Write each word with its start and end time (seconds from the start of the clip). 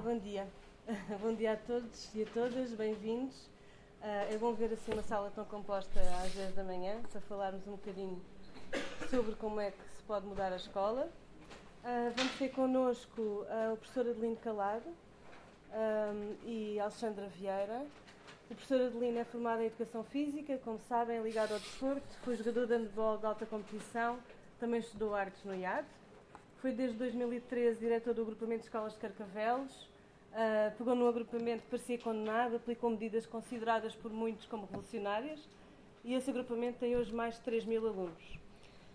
bom 0.00 0.16
dia. 0.16 0.48
bom 1.20 1.34
dia 1.34 1.52
a 1.52 1.56
todos 1.56 2.14
e 2.14 2.22
a 2.22 2.26
todas, 2.26 2.72
bem-vindos. 2.72 3.36
Uh, 4.00 4.32
é 4.32 4.38
bom 4.38 4.54
ver 4.54 4.72
assim 4.72 4.92
uma 4.92 5.02
sala 5.02 5.30
tão 5.34 5.44
composta 5.44 6.00
às 6.24 6.32
10 6.32 6.54
da 6.54 6.64
manhã 6.64 7.02
para 7.12 7.20
falarmos 7.20 7.66
um 7.68 7.72
bocadinho 7.72 8.18
sobre 9.10 9.34
como 9.34 9.60
é 9.60 9.70
que 9.70 9.84
se 9.94 10.02
pode 10.04 10.24
mudar 10.26 10.54
a 10.54 10.56
escola. 10.56 11.06
Uh, 11.84 12.10
vamos 12.16 12.32
ter 12.38 12.48
connosco 12.48 13.20
uh, 13.20 13.74
o 13.74 13.76
professor 13.76 14.08
Adelino 14.08 14.36
Calado 14.36 14.88
um, 14.88 16.48
e 16.48 16.80
Alexandra 16.80 17.26
Vieira. 17.28 17.84
O 18.50 18.54
professor 18.54 18.80
Adelino 18.86 19.18
é 19.18 19.24
formado 19.24 19.60
em 19.60 19.66
Educação 19.66 20.02
Física, 20.02 20.56
como 20.64 20.80
sabem, 20.88 21.18
é 21.18 21.20
ligado 21.20 21.52
ao 21.52 21.58
desporto, 21.58 22.08
foi 22.22 22.36
jogador 22.36 22.66
de 22.66 22.74
handball 22.74 23.18
de 23.18 23.26
alta 23.26 23.44
competição, 23.44 24.18
também 24.58 24.80
estudou 24.80 25.14
artes 25.14 25.44
no 25.44 25.54
IAD. 25.54 25.86
Foi 26.60 26.72
desde 26.72 26.96
2013 26.98 27.78
diretor 27.78 28.12
do 28.12 28.22
agrupamento 28.22 28.60
de 28.60 28.66
escolas 28.66 28.92
de 28.92 28.98
Carcavelos, 28.98 29.90
Uh, 30.30 30.70
pegou 30.78 30.94
num 30.94 31.08
agrupamento 31.08 31.64
que 31.64 31.70
parecia 31.70 31.98
condenado, 31.98 32.54
aplicou 32.54 32.88
medidas 32.88 33.26
consideradas 33.26 33.96
por 33.96 34.12
muitos 34.12 34.46
como 34.46 34.64
revolucionárias 34.64 35.40
e 36.04 36.14
esse 36.14 36.30
agrupamento 36.30 36.78
tem 36.78 36.96
hoje 36.96 37.12
mais 37.12 37.34
de 37.34 37.40
3 37.40 37.64
mil 37.64 37.84
alunos. 37.84 38.38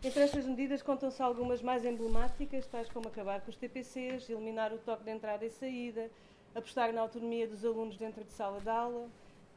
Entre 0.01 0.23
estas 0.23 0.45
medidas 0.45 0.81
contam-se 0.81 1.21
algumas 1.21 1.61
mais 1.61 1.83
emblemáticas, 1.83 2.65
tais 2.67 2.89
como 2.89 3.09
acabar 3.09 3.41
com 3.41 3.49
os 3.49 3.57
TPCs, 3.57 4.29
eliminar 4.29 4.71
o 4.71 4.77
toque 4.77 5.03
de 5.03 5.11
entrada 5.11 5.43
e 5.43 5.49
saída, 5.49 6.09
apostar 6.55 6.93
na 6.93 7.01
autonomia 7.01 7.49
dos 7.49 7.65
alunos 7.65 7.97
dentro 7.97 8.23
de 8.23 8.31
sala 8.31 8.61
de 8.61 8.69
aula 8.69 9.09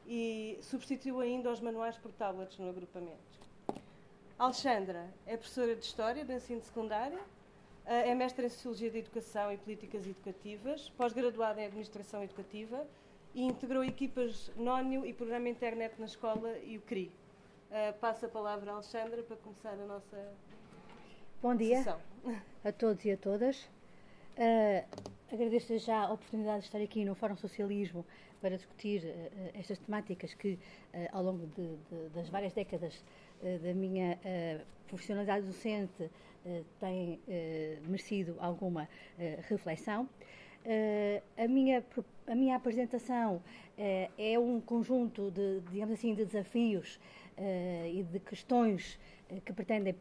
e 0.04 0.58
substituiu 0.62 1.20
ainda 1.20 1.48
os 1.48 1.60
manuais 1.60 1.96
por 1.96 2.10
tablets 2.10 2.58
no 2.58 2.70
agrupamento. 2.70 3.38
Alexandra 4.36 5.06
é 5.24 5.36
professora 5.36 5.76
de 5.76 5.84
História 5.84 6.24
do 6.24 6.32
ensino 6.32 6.60
secundário, 6.60 7.20
é 7.88 8.14
mestre 8.14 8.44
em 8.44 8.48
Sociologia 8.50 8.90
da 8.90 8.98
Educação 8.98 9.50
e 9.50 9.56
Políticas 9.56 10.06
Educativas, 10.06 10.90
pós-graduada 10.90 11.62
em 11.62 11.66
Administração 11.66 12.22
Educativa 12.22 12.86
e 13.34 13.42
integrou 13.42 13.82
equipas 13.82 14.52
NONIO 14.56 15.06
e 15.06 15.12
Programa 15.14 15.48
Internet 15.48 15.94
na 15.98 16.04
Escola 16.04 16.58
e 16.58 16.76
o 16.76 16.82
CRI. 16.82 17.10
Uh, 17.70 17.98
passo 17.98 18.26
a 18.26 18.28
palavra 18.28 18.72
à 18.72 18.74
Alexandra 18.74 19.22
para 19.22 19.36
começar 19.36 19.72
a 19.72 19.86
nossa 19.86 20.32
Bom 21.40 21.54
dia 21.54 21.78
sessão. 21.78 21.98
a 22.62 22.72
todos 22.72 23.02
e 23.06 23.12
a 23.12 23.16
todas. 23.16 23.58
Uh, 24.36 24.84
agradeço 25.32 25.78
já 25.78 26.02
a 26.02 26.12
oportunidade 26.12 26.60
de 26.60 26.66
estar 26.66 26.82
aqui 26.82 27.06
no 27.06 27.14
Fórum 27.14 27.36
Socialismo 27.36 28.04
para 28.38 28.56
discutir 28.56 29.02
uh, 29.02 29.50
estas 29.54 29.78
temáticas 29.78 30.34
que, 30.34 30.58
ao 31.10 31.22
longo 31.22 31.46
de, 31.46 31.76
de, 31.76 32.08
das 32.10 32.28
várias 32.28 32.52
décadas 32.52 33.02
da 33.62 33.74
minha 33.74 34.18
profissionalidade 34.88 35.46
docente, 35.46 36.10
eh, 36.44 36.62
tem 36.80 37.20
eh, 37.28 37.78
merecido 37.86 38.36
alguma 38.40 38.88
eh, 39.18 39.38
reflexão. 39.48 40.08
a, 41.36 41.48
minha, 41.48 41.84
a 42.26 42.34
minha 42.34 42.56
apresentação 42.56 43.42
é 44.18 44.38
um 44.38 44.60
conjunto 44.60 45.30
de, 45.30 45.60
digamos 45.70 45.94
assim, 45.94 46.14
de 46.14 46.24
desafios 46.24 46.98
e 47.40 48.02
de 48.02 48.18
questões 48.20 48.98
que 49.44 49.52
pretendem 49.52 49.94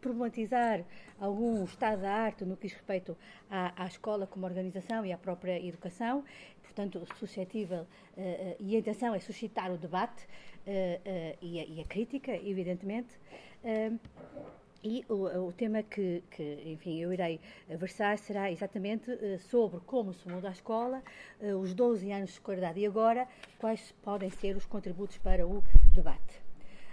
problematizar 0.00 0.82
algum 1.20 1.62
estado 1.64 2.02
da 2.02 2.10
arte 2.10 2.44
no 2.44 2.56
que 2.56 2.66
diz 2.66 2.72
respeito 2.72 3.16
à, 3.50 3.84
à 3.84 3.86
escola 3.86 4.26
como 4.26 4.46
organização 4.46 5.04
e 5.04 5.12
à 5.12 5.18
própria 5.18 5.62
educação, 5.64 6.24
portanto, 6.62 7.06
suscetível, 7.18 7.82
uh, 7.82 8.56
e 8.58 8.74
a 8.74 8.78
intenção 8.78 9.14
é 9.14 9.20
suscitar 9.20 9.70
o 9.70 9.76
debate 9.76 10.26
e, 11.42 11.60
a, 11.60 11.64
e, 11.64 11.80
a, 11.80 11.84
crítica, 11.84 12.32
evidentemente. 12.32 13.18
E 14.84 15.04
o, 15.08 15.46
o 15.46 15.52
tema 15.52 15.80
que, 15.84 16.24
que, 16.28 16.60
enfim, 16.66 16.98
eu 16.98 17.12
irei 17.12 17.38
versar 17.68 18.18
será 18.18 18.50
exatamente 18.50 19.12
uh, 19.12 19.38
sobre 19.38 19.78
como 19.80 20.12
se 20.12 20.28
muda 20.28 20.48
a 20.48 20.50
escola, 20.50 21.00
uh, 21.40 21.56
os 21.56 21.72
12 21.72 22.10
anos 22.10 22.30
de 22.30 22.32
escolaridade 22.34 22.80
e 22.80 22.86
agora, 22.86 23.28
quais 23.60 23.94
podem 24.02 24.28
ser 24.30 24.56
os 24.56 24.66
contributos 24.66 25.18
para 25.18 25.46
o 25.46 25.62
debate. 25.94 26.41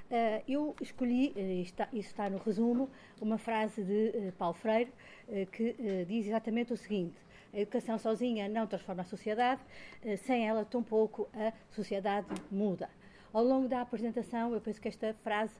Uh, 0.09 0.43
eu 0.47 0.75
escolhi, 0.81 1.33
está, 1.61 1.87
isso 1.93 2.09
está 2.09 2.29
no 2.29 2.39
resumo, 2.39 2.89
uma 3.21 3.37
frase 3.37 3.83
de 3.83 4.31
Paulo 4.37 4.55
Freire 4.55 4.91
que 5.51 5.75
diz 6.07 6.25
exatamente 6.25 6.73
o 6.73 6.77
seguinte: 6.77 7.15
a 7.53 7.59
educação 7.59 7.99
sozinha 7.99 8.49
não 8.49 8.65
transforma 8.65 9.03
a 9.03 9.05
sociedade, 9.05 9.61
sem 10.23 10.47
ela, 10.47 10.65
tampouco 10.65 11.29
a 11.33 11.53
sociedade 11.69 12.27
muda. 12.49 12.89
Ao 13.31 13.43
longo 13.43 13.67
da 13.67 13.81
apresentação, 13.81 14.51
eu 14.53 14.59
penso 14.59 14.81
que 14.81 14.87
esta 14.87 15.13
frase, 15.13 15.53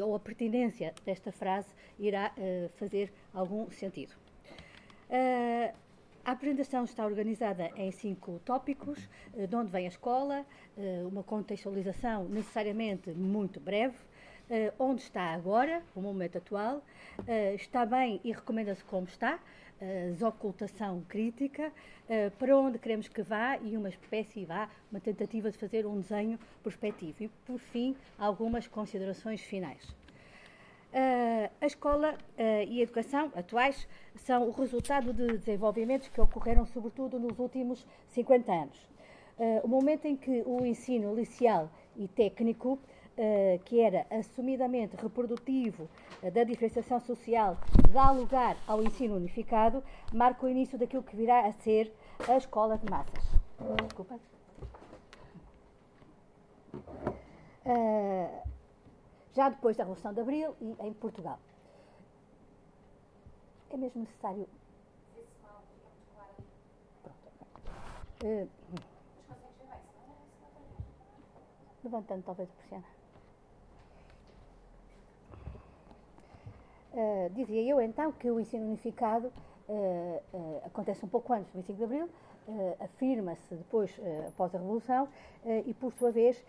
ou 0.00 0.14
a 0.14 0.20
pertinência 0.20 0.94
desta 1.04 1.32
frase, 1.32 1.68
irá 1.98 2.32
fazer 2.76 3.12
algum 3.34 3.68
sentido. 3.72 4.14
A 6.24 6.32
apresentação 6.32 6.84
está 6.84 7.04
organizada 7.04 7.70
em 7.76 7.90
cinco 7.90 8.40
tópicos, 8.44 9.08
de 9.48 9.56
onde 9.56 9.70
vem 9.70 9.86
a 9.86 9.88
escola, 9.88 10.46
uma 11.10 11.22
contextualização 11.22 12.24
necessariamente 12.28 13.10
muito 13.10 13.58
breve, 13.58 13.96
onde 14.78 15.02
está 15.02 15.34
agora, 15.34 15.82
o 15.96 16.00
momento 16.00 16.38
atual, 16.38 16.82
está 17.54 17.84
bem 17.84 18.20
e 18.22 18.30
recomenda-se 18.30 18.84
como 18.84 19.06
está, 19.06 19.40
desocultação 20.12 21.02
crítica, 21.08 21.72
para 22.38 22.56
onde 22.56 22.78
queremos 22.78 23.08
que 23.08 23.22
vá 23.22 23.58
e 23.58 23.76
uma 23.76 23.88
espécie 23.88 24.44
vá, 24.44 24.68
uma 24.92 25.00
tentativa 25.00 25.50
de 25.50 25.58
fazer 25.58 25.86
um 25.86 25.98
desenho 26.00 26.38
prospectivo. 26.62 27.24
E, 27.24 27.28
por 27.46 27.58
fim, 27.58 27.96
algumas 28.16 28.68
considerações 28.68 29.40
finais. 29.40 29.92
Uh, 30.92 31.50
a 31.60 31.66
escola 31.66 32.14
uh, 32.14 32.42
e 32.68 32.80
a 32.80 32.82
educação 32.82 33.32
atuais 33.34 33.88
são 34.14 34.48
o 34.48 34.50
resultado 34.50 35.12
de 35.12 35.26
desenvolvimentos 35.38 36.08
que 36.08 36.20
ocorreram, 36.20 36.66
sobretudo, 36.66 37.18
nos 37.18 37.38
últimos 37.38 37.86
50 38.08 38.52
anos. 38.52 38.90
o 39.64 39.68
momento 39.68 40.04
em 40.04 40.14
que 40.14 40.42
o 40.44 40.64
ensino 40.64 41.14
liceal 41.14 41.70
e 41.96 42.06
técnico 42.06 42.78
uh, 43.16 43.58
que 43.64 43.80
era 43.80 44.06
assumidamente 44.10 44.96
reprodutivo 44.96 45.88
uh, 46.22 46.30
da 46.30 46.44
diferenciação 46.44 47.00
social, 47.00 47.58
dá 47.90 48.10
lugar 48.10 48.56
ao 48.66 48.82
ensino 48.82 49.16
unificado, 49.16 49.82
marca 50.12 50.46
o 50.46 50.48
início 50.48 50.78
daquilo 50.78 51.02
que 51.02 51.16
virá 51.16 51.46
a 51.46 51.52
ser 51.52 51.92
a 52.28 52.36
escola 52.36 52.78
de 52.78 52.90
massas. 52.90 53.24
Desculpa. 53.84 54.18
Uh, 57.64 58.51
já 59.34 59.48
depois 59.48 59.76
da 59.76 59.84
Revolução 59.84 60.12
de 60.12 60.20
Abril 60.20 60.54
e 60.60 60.76
em 60.80 60.92
Portugal. 60.92 61.38
É 63.70 63.76
mesmo 63.76 64.02
necessário. 64.02 64.46
Pronto. 67.02 67.28
Uh, 68.24 68.48
levantando 71.82 72.22
talvez 72.24 72.48
a 72.50 72.52
persiana. 72.52 72.84
Uh, 76.92 77.30
dizia 77.30 77.62
eu 77.62 77.80
então 77.80 78.12
que 78.12 78.30
o 78.30 78.38
ensino 78.38 78.66
unificado 78.66 79.32
uh, 79.68 80.22
uh, 80.34 80.62
acontece 80.66 81.04
um 81.04 81.08
pouco 81.08 81.32
antes 81.32 81.50
do 81.50 81.56
25 81.56 81.78
de 81.78 81.84
Abril, 81.84 82.10
afirma-se 82.80 83.54
depois 83.54 83.90
após 84.28 84.54
a 84.54 84.58
Revolução 84.58 85.08
e, 85.66 85.74
por 85.74 85.92
sua 85.92 86.10
vez, 86.10 86.44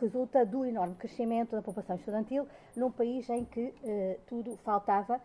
resulta 0.00 0.44
do 0.44 0.64
enorme 0.64 0.94
crescimento 0.94 1.56
da 1.56 1.62
população 1.62 1.96
estudantil 1.96 2.46
num 2.76 2.90
país 2.90 3.28
em 3.30 3.44
que 3.44 3.74
tudo 4.26 4.56
faltava, 4.58 5.20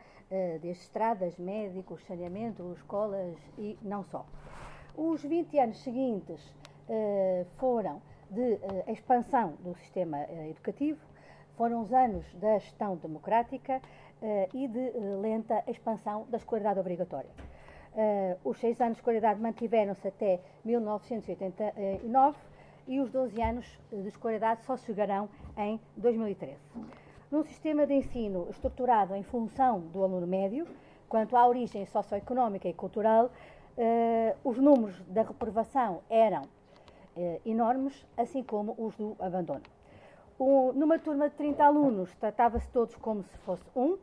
desde 0.61 0.83
estradas, 0.83 1.37
médicos, 1.37 2.03
saneamento, 2.05 2.73
escolas 2.73 3.37
e 3.57 3.77
não 3.81 4.03
só. 4.05 4.25
Os 4.95 5.21
20 5.23 5.59
anos 5.59 5.83
seguintes 5.83 6.53
foram 7.57 8.01
de 8.29 8.59
expansão 8.87 9.53
do 9.59 9.75
sistema 9.75 10.23
educativo, 10.49 10.99
foram 11.57 11.81
os 11.81 11.91
anos 11.93 12.25
da 12.35 12.57
gestão 12.59 12.95
democrática, 12.95 13.81
e 14.53 14.67
de 14.67 14.91
lenta 15.19 15.63
expansão 15.67 16.27
da 16.29 16.37
escolaridade 16.37 16.79
obrigatória. 16.79 17.31
Uh, 17.93 18.49
os 18.49 18.57
seis 18.57 18.79
anos 18.79 18.93
de 18.93 18.99
escolaridade 18.99 19.41
mantiveram-se 19.41 20.07
até 20.07 20.39
1989 20.63 22.37
e 22.87 23.01
os 23.01 23.11
12 23.11 23.41
anos 23.41 23.79
de 23.91 24.07
escolaridade 24.07 24.63
só 24.63 24.77
chegarão 24.77 25.27
em 25.57 25.77
2013. 25.97 26.57
Num 27.29 27.43
sistema 27.43 27.85
de 27.85 27.93
ensino 27.93 28.47
estruturado 28.49 29.13
em 29.13 29.23
função 29.23 29.79
do 29.79 30.03
aluno 30.03 30.25
médio, 30.25 30.65
quanto 31.09 31.35
à 31.35 31.45
origem 31.45 31.85
socioeconómica 31.85 32.67
e 32.67 32.73
cultural, 32.73 33.29
os 34.43 34.57
números 34.57 34.99
da 35.07 35.23
reprovação 35.23 36.01
eram 36.09 36.43
enormes, 37.45 38.05
assim 38.17 38.43
como 38.43 38.75
os 38.77 38.95
do 38.95 39.15
abandono. 39.19 39.61
numa 40.75 40.99
turma 40.99 41.29
de 41.29 41.35
30 41.35 41.63
alunos, 41.63 42.13
tratava-se 42.15 42.69
todos 42.69 42.95
como 42.95 43.23
se 43.23 43.37
fosse 43.39 43.63
um, 43.75 43.97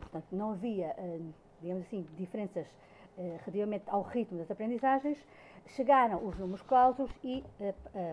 portanto, 0.00 0.26
não 0.32 0.50
havia, 0.50 0.94
digamos 1.62 1.84
assim, 1.86 2.06
diferenças 2.16 2.66
uh, 3.16 3.38
relativamente 3.44 3.84
ao 3.86 4.02
ritmo 4.02 4.38
das 4.38 4.50
aprendizagens. 4.50 5.18
Chegaram 5.68 6.26
os 6.26 6.36
números 6.38 6.60
clausos 6.62 7.08
e, 7.22 7.44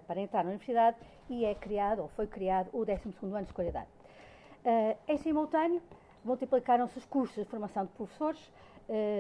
para 0.06 0.22
entrar 0.22 0.44
na 0.44 0.52
universidade 0.52 0.98
e 1.28 1.44
é 1.44 1.56
criado, 1.56 2.04
ou 2.04 2.08
foi 2.10 2.28
criado, 2.28 2.70
o 2.72 2.86
12º 2.86 3.24
ano 3.24 3.40
de 3.40 3.46
escolaridade. 3.46 3.88
em 5.08 5.18
simultâneo, 5.18 5.82
multiplicaram-se 6.24 7.00
os 7.00 7.06
cursos 7.06 7.36
de 7.44 7.50
formação 7.50 7.86
de 7.86 7.92
professores 7.94 8.52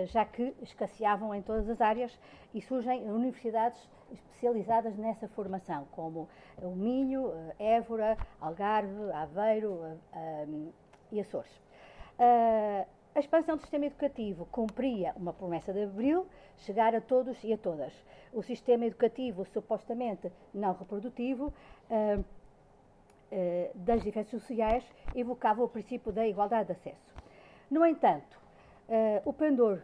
já 0.07 0.25
que 0.25 0.55
escasseavam 0.61 1.33
em 1.33 1.41
todas 1.41 1.69
as 1.69 1.79
áreas 1.79 2.17
e 2.53 2.61
surgem 2.61 3.09
universidades 3.09 3.89
especializadas 4.11 4.97
nessa 4.97 5.27
formação, 5.27 5.87
como 5.91 6.27
o 6.61 6.75
Minho, 6.75 7.31
Évora, 7.59 8.17
Algarve, 8.41 9.11
Aveiro 9.11 9.99
e 11.11 11.19
Açores. 11.19 11.51
A 13.19 13.21
expansão 13.21 13.57
do 13.57 13.59
sistema 13.59 13.85
educativo 13.85 14.45
cumpria 14.45 15.11
uma 15.13 15.33
promessa 15.33 15.73
de 15.73 15.83
Abril, 15.83 16.25
chegar 16.59 16.95
a 16.95 17.01
todos 17.01 17.43
e 17.43 17.51
a 17.51 17.57
todas. 17.57 17.91
O 18.31 18.41
sistema 18.41 18.85
educativo, 18.85 19.43
supostamente 19.43 20.31
não 20.53 20.71
reprodutivo, 20.71 21.47
uh, 21.89 22.21
uh, 22.21 22.25
das 23.75 24.01
diferenças 24.03 24.41
sociais, 24.41 24.85
evocava 25.13 25.61
o 25.61 25.67
princípio 25.67 26.13
da 26.13 26.25
igualdade 26.25 26.67
de 26.67 26.71
acesso. 26.71 27.13
No 27.69 27.85
entanto, 27.85 28.39
uh, 28.87 29.29
o 29.29 29.33
pendor 29.33 29.81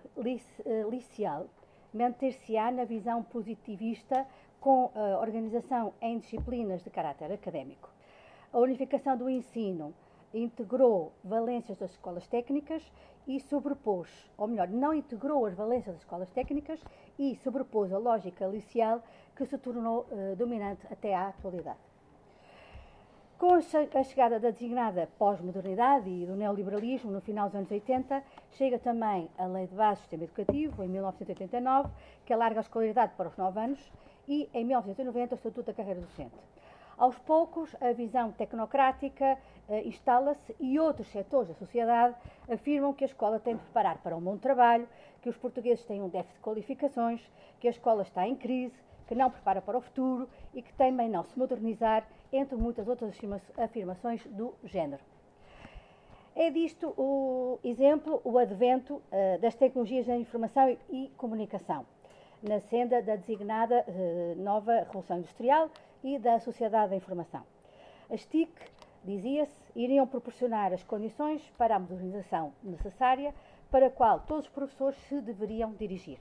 liceal 0.90 1.48
manter-se-á 1.94 2.72
na 2.72 2.86
visão 2.86 3.22
positivista 3.22 4.26
com 4.62 4.92
a 4.96 5.20
organização 5.20 5.94
em 6.02 6.20
disciplinas 6.20 6.86
de 6.86 6.90
caráter 6.90 7.30
académico. 7.34 7.90
A 8.54 8.60
unificação 8.60 9.18
do 9.18 9.30
ensino 9.30 9.94
integrou 10.34 11.12
valências 11.24 11.78
das 11.78 11.92
escolas 11.92 12.28
técnicas 12.28 12.82
e 13.28 13.40
sobrepôs, 13.40 14.10
ou 14.38 14.48
melhor, 14.48 14.68
não 14.68 14.94
integrou 14.94 15.46
as 15.46 15.56
valências 15.56 15.96
das 15.96 16.04
escolas 16.04 16.30
técnicas 16.30 16.80
e 17.18 17.36
sobrepôs 17.38 17.92
a 17.92 17.98
lógica 17.98 18.46
liceal 18.48 19.02
que 19.36 19.46
se 19.46 19.58
tornou 19.58 20.06
uh, 20.12 20.36
dominante 20.36 20.86
até 20.92 21.14
à 21.16 21.30
atualidade. 21.30 21.80
Com 23.38 23.54
a 23.54 24.04
chegada 24.04 24.40
da 24.40 24.50
designada 24.50 25.10
pós-modernidade 25.20 26.10
e 26.10 26.26
do 26.26 26.38
neoliberalismo 26.38 27.12
no 27.12 27.20
final 27.20 27.48
dos 27.48 27.56
anos 27.58 27.70
80, 27.70 28.24
chega 28.52 28.80
também 28.80 29.30
a 29.38 29.46
Lei 29.46 29.68
de 29.68 29.76
Base 29.76 30.00
do 30.00 30.04
Sistema 30.04 30.24
Educativo, 30.24 30.82
em 30.82 30.88
1989, 30.88 31.90
que 32.26 32.32
alarga 32.32 32.62
a 32.62 32.62
escolaridade 32.62 33.12
para 33.18 33.28
os 33.28 33.36
9 33.36 33.60
anos, 33.60 33.92
e 34.26 34.50
em 34.54 34.64
1990 34.64 35.36
o 35.36 35.38
Estatuto 35.38 35.68
da 35.68 35.74
Carreira 35.74 36.00
Docente. 36.00 36.34
Aos 36.98 37.18
poucos, 37.20 37.76
a 37.82 37.92
visão 37.92 38.32
tecnocrática 38.32 39.38
uh, 39.68 39.76
instala-se 39.88 40.56
e 40.60 40.80
outros 40.80 41.08
setores 41.10 41.50
da 41.50 41.54
sociedade 41.56 42.16
afirmam 42.50 42.94
que 42.94 43.04
a 43.04 43.08
escola 43.08 43.38
tem 43.38 43.56
de 43.56 43.62
preparar 43.64 43.98
para 43.98 44.16
um 44.16 44.22
bom 44.22 44.38
trabalho, 44.38 44.88
que 45.22 45.28
os 45.28 45.36
portugueses 45.36 45.84
têm 45.84 46.02
um 46.02 46.08
déficit 46.08 46.38
de 46.38 46.42
qualificações, 46.42 47.22
que 47.60 47.68
a 47.68 47.72
escola 47.72 48.04
está 48.04 48.26
em 48.26 48.36
crise, 48.36 48.80
que 49.08 49.14
não 49.14 49.30
prepara 49.30 49.62
para 49.62 49.78
o 49.78 49.82
futuro 49.82 50.30
e 50.54 50.62
que 50.62 50.74
também 50.74 51.10
não 51.10 51.24
se 51.24 51.38
modernizar, 51.38 52.08
entre 52.32 52.56
muitas 52.56 52.88
outras 52.88 53.14
afirmações 53.58 54.26
do 54.28 54.54
género. 54.64 55.04
É 56.34 56.50
disto 56.50 56.94
o 56.98 57.60
exemplo, 57.64 58.22
o 58.24 58.38
advento 58.38 58.96
uh, 58.96 59.40
das 59.42 59.56
tecnologias 59.56 60.06
da 60.06 60.18
informação 60.18 60.78
e 60.90 61.12
comunicação, 61.18 61.86
na 62.42 62.60
senda 62.60 63.02
da 63.02 63.16
designada 63.18 63.86
uh, 63.88 64.42
nova 64.42 64.80
Revolução 64.80 65.18
Industrial, 65.18 65.70
e 66.06 66.20
da 66.20 66.40
Sociedade 66.40 66.92
da 66.92 66.96
Informação. 66.96 67.42
As 68.12 68.24
TIC, 68.28 68.52
dizia-se, 69.04 69.52
iriam 69.76 70.06
proporcionar 70.06 70.72
as 70.72 70.84
condições 70.84 71.42
para 71.58 71.76
a 71.76 71.80
modernização 71.80 72.54
necessária 72.62 73.34
para 73.72 73.88
a 73.88 73.90
qual 73.90 74.20
todos 74.20 74.46
os 74.46 74.52
professores 74.52 75.00
se 75.08 75.20
deveriam 75.20 75.74
dirigir. 75.74 76.20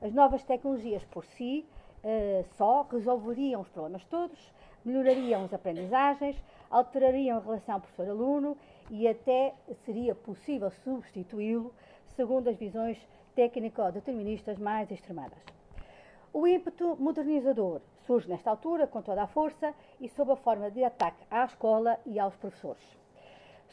As 0.00 0.14
novas 0.14 0.42
tecnologias 0.42 1.04
por 1.04 1.26
si 1.26 1.66
uh, 2.02 2.44
só 2.56 2.88
resolveriam 2.90 3.60
os 3.60 3.68
problemas 3.68 4.02
todos, 4.06 4.38
melhorariam 4.82 5.44
as 5.44 5.52
aprendizagens, 5.52 6.42
alterariam 6.70 7.36
a 7.36 7.40
relação 7.42 7.78
professor-aluno 7.78 8.56
e 8.88 9.06
até 9.06 9.52
seria 9.84 10.14
possível 10.14 10.70
substituí-lo 10.82 11.74
segundo 12.16 12.48
as 12.48 12.56
visões 12.56 12.98
técnico-deterministas 13.34 14.58
mais 14.58 14.90
extremadas. 14.90 15.38
O 16.32 16.46
ímpeto 16.46 16.96
modernizador 16.98 17.82
surge 18.10 18.28
nesta 18.28 18.50
altura 18.50 18.88
com 18.88 19.00
toda 19.00 19.22
a 19.22 19.26
força 19.28 19.72
e 20.00 20.08
sob 20.08 20.32
a 20.32 20.36
forma 20.36 20.68
de 20.68 20.82
ataque 20.82 21.24
à 21.30 21.44
escola 21.44 21.96
e 22.04 22.18
aos 22.18 22.34
professores. 22.34 22.82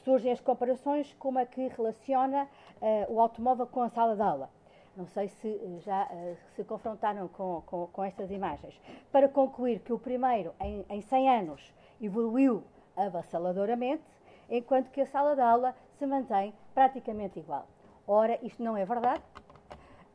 Surgem 0.03 0.31
as 0.31 0.39
comparações 0.39 1.11
como 1.15 1.39
a 1.39 1.45
que 1.47 1.67
relaciona 1.69 2.47
uh, 2.79 3.11
o 3.11 3.19
automóvel 3.19 3.65
com 3.65 3.81
a 3.81 3.89
sala 3.89 4.15
de 4.15 4.21
aula. 4.21 4.47
Não 4.95 5.07
sei 5.07 5.27
se 5.27 5.47
uh, 5.47 5.79
já 5.79 6.03
uh, 6.03 6.37
se 6.55 6.63
confrontaram 6.63 7.27
com, 7.29 7.63
com, 7.65 7.87
com, 7.87 8.03
estas 8.03 8.29
imagens. 8.29 8.79
Para 9.11 9.27
concluir 9.27 9.79
que 9.79 9.91
o 9.91 9.97
primeiro, 9.97 10.53
em, 10.61 10.85
em 10.87 11.01
100 11.01 11.29
anos, 11.39 11.73
evoluiu 11.99 12.63
avassaladoramente, 12.95 14.03
enquanto 14.51 14.91
que 14.91 15.01
a 15.01 15.07
sala 15.07 15.33
de 15.33 15.41
aula 15.41 15.73
se 15.97 16.05
mantém 16.05 16.53
praticamente 16.75 17.39
igual. 17.39 17.65
Ora, 18.05 18.37
isto 18.43 18.61
não 18.61 18.77
é 18.77 18.85
verdade, 18.85 19.23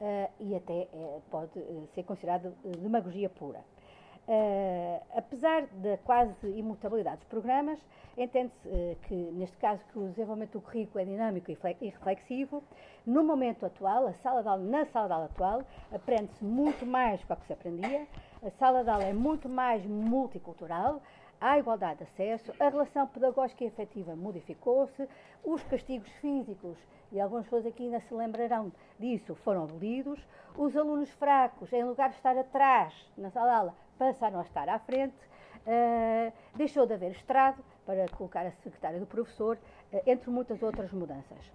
uh, 0.02 0.30
e 0.40 0.54
até 0.54 0.88
uh, 0.92 1.22
pode 1.30 1.58
uh, 1.58 1.88
ser 1.94 2.02
considerado 2.02 2.54
demagogia 2.78 3.30
pura. 3.30 3.64
Apesar 5.16 5.66
da 5.66 5.96
quase 5.98 6.46
imutabilidade 6.46 7.18
dos 7.18 7.28
programas, 7.28 7.78
entende-se 8.16 8.96
que, 9.02 9.14
neste 9.14 9.56
caso, 9.56 9.82
que 9.92 9.98
o 9.98 10.08
desenvolvimento 10.08 10.52
do 10.52 10.60
currículo 10.60 11.00
é 11.00 11.04
dinâmico 11.04 11.50
e 11.50 11.88
reflexivo. 11.88 12.62
No 13.04 13.24
momento 13.24 13.66
atual, 13.66 14.06
a 14.06 14.12
sala 14.14 14.42
de 14.42 14.48
aula, 14.48 14.62
na 14.62 14.84
sala 14.86 15.06
de 15.06 15.12
aula 15.12 15.24
atual, 15.26 15.62
aprende-se 15.92 16.44
muito 16.44 16.86
mais 16.86 17.20
do 17.20 17.36
que 17.36 17.46
se 17.46 17.52
aprendia, 17.52 18.06
a 18.44 18.50
sala 18.50 18.84
de 18.84 18.90
aula 18.90 19.04
é 19.04 19.12
muito 19.12 19.48
mais 19.48 19.84
multicultural, 19.84 21.02
há 21.40 21.58
igualdade 21.58 21.98
de 21.98 22.04
acesso, 22.04 22.52
a 22.60 22.68
relação 22.68 23.06
pedagógica 23.08 23.64
e 23.64 23.66
efetiva 23.66 24.14
modificou-se, 24.14 25.08
os 25.44 25.62
castigos 25.64 26.08
físicos, 26.20 26.78
e 27.10 27.20
algumas 27.20 27.44
pessoas 27.44 27.66
aqui 27.66 27.84
ainda 27.84 28.00
se 28.00 28.14
lembrarão 28.14 28.72
disso, 28.98 29.34
foram 29.34 29.64
abolidos, 29.64 30.24
os 30.56 30.76
alunos 30.76 31.10
fracos, 31.14 31.72
em 31.72 31.82
lugar 31.82 32.10
de 32.10 32.16
estar 32.16 32.36
atrás 32.38 32.94
na 33.16 33.30
sala 33.30 33.50
de 33.50 33.56
aula, 33.56 33.74
passaram 33.98 34.38
a 34.38 34.42
estar 34.42 34.68
à 34.68 34.78
frente, 34.78 35.16
uh, 35.66 36.32
deixou 36.54 36.86
de 36.86 36.94
haver 36.94 37.12
estrado 37.12 37.62
para 37.86 38.08
colocar 38.08 38.46
a 38.46 38.50
secretária 38.50 38.98
do 38.98 39.06
professor, 39.06 39.58
uh, 39.92 40.02
entre 40.06 40.30
muitas 40.30 40.62
outras 40.62 40.92
mudanças. 40.92 41.52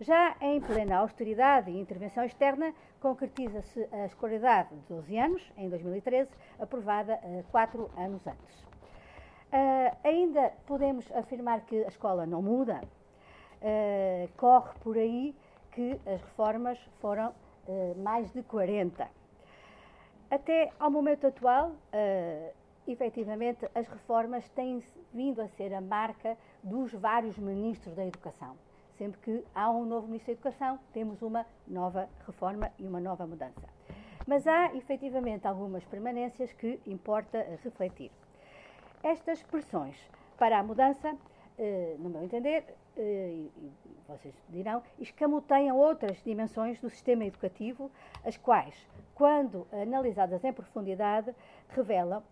Já 0.00 0.36
em 0.40 0.60
plena 0.60 0.96
austeridade 0.96 1.70
e 1.70 1.78
intervenção 1.78 2.24
externa, 2.24 2.74
concretiza-se 3.00 3.88
a 3.92 4.06
escolaridade 4.06 4.70
de 4.70 4.80
12 4.88 5.16
anos, 5.16 5.52
em 5.56 5.68
2013, 5.68 6.28
aprovada 6.58 7.20
uh, 7.22 7.44
quatro 7.50 7.88
anos 7.96 8.26
antes. 8.26 8.62
Uh, 9.52 9.96
ainda 10.02 10.52
podemos 10.66 11.10
afirmar 11.12 11.60
que 11.60 11.84
a 11.84 11.88
escola 11.88 12.26
não 12.26 12.42
muda. 12.42 12.80
Uh, 13.62 14.28
corre 14.36 14.72
por 14.80 14.98
aí 14.98 15.34
que 15.70 15.92
as 16.06 16.20
reformas 16.20 16.78
foram 17.00 17.32
mais 17.96 18.30
de 18.30 18.42
40. 18.42 19.08
Até 20.34 20.72
ao 20.80 20.90
momento 20.90 21.28
atual, 21.28 21.68
uh, 21.70 22.54
efetivamente, 22.88 23.70
as 23.72 23.86
reformas 23.86 24.48
têm 24.48 24.82
vindo 25.12 25.40
a 25.40 25.46
ser 25.46 25.72
a 25.72 25.80
marca 25.80 26.36
dos 26.60 26.92
vários 26.92 27.38
ministros 27.38 27.94
da 27.94 28.04
Educação. 28.04 28.56
Sempre 28.98 29.20
que 29.20 29.44
há 29.54 29.70
um 29.70 29.84
novo 29.84 30.08
ministro 30.08 30.34
da 30.34 30.40
Educação, 30.40 30.80
temos 30.92 31.22
uma 31.22 31.46
nova 31.68 32.08
reforma 32.26 32.68
e 32.80 32.84
uma 32.84 32.98
nova 32.98 33.24
mudança. 33.28 33.62
Mas 34.26 34.44
há, 34.44 34.74
efetivamente, 34.74 35.46
algumas 35.46 35.84
permanências 35.84 36.52
que 36.52 36.80
importa 36.84 37.38
refletir. 37.62 38.10
Estas 39.04 39.40
pressões 39.40 39.96
para 40.36 40.58
a 40.58 40.64
mudança, 40.64 41.16
eh, 41.56 41.94
no 42.00 42.10
meu 42.10 42.24
entender, 42.24 42.74
eh, 42.96 43.46
e 43.56 43.72
vocês 44.08 44.34
dirão, 44.48 44.82
escamoteiam 44.98 45.76
outras 45.76 46.20
dimensões 46.24 46.80
do 46.80 46.90
sistema 46.90 47.24
educativo, 47.24 47.88
as 48.24 48.36
quais, 48.36 48.74
quando 49.14 49.66
analisadas 49.72 50.42
em 50.44 50.52
profundidade, 50.52 51.34
revelam 51.68 52.22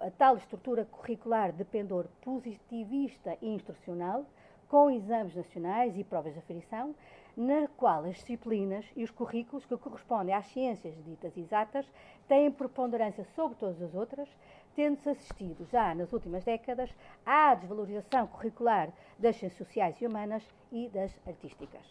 a 0.00 0.10
tal 0.10 0.36
estrutura 0.36 0.84
curricular 0.84 1.52
de 1.52 1.64
pendor 1.64 2.06
positivista 2.22 3.36
e 3.40 3.48
instrucional, 3.48 4.24
com 4.68 4.90
exames 4.90 5.34
nacionais 5.34 5.96
e 5.96 6.02
provas 6.02 6.32
de 6.32 6.38
aferição, 6.38 6.94
na 7.36 7.68
qual 7.76 8.04
as 8.04 8.16
disciplinas 8.16 8.84
e 8.96 9.04
os 9.04 9.10
currículos 9.10 9.64
que 9.64 9.76
correspondem 9.76 10.34
às 10.34 10.46
ciências 10.46 10.94
ditas 11.04 11.36
exatas 11.36 11.86
têm 12.26 12.50
preponderância 12.50 13.24
sobre 13.36 13.56
todas 13.58 13.80
as 13.80 13.94
outras, 13.94 14.28
tendo-se 14.74 15.08
assistido 15.08 15.66
já 15.70 15.94
nas 15.94 16.12
últimas 16.12 16.44
décadas 16.44 16.90
à 17.24 17.54
desvalorização 17.54 18.26
curricular 18.26 18.90
das 19.18 19.36
ciências 19.36 19.58
sociais 19.58 20.00
e 20.00 20.06
humanas 20.06 20.42
e 20.72 20.88
das 20.88 21.14
artísticas. 21.26 21.88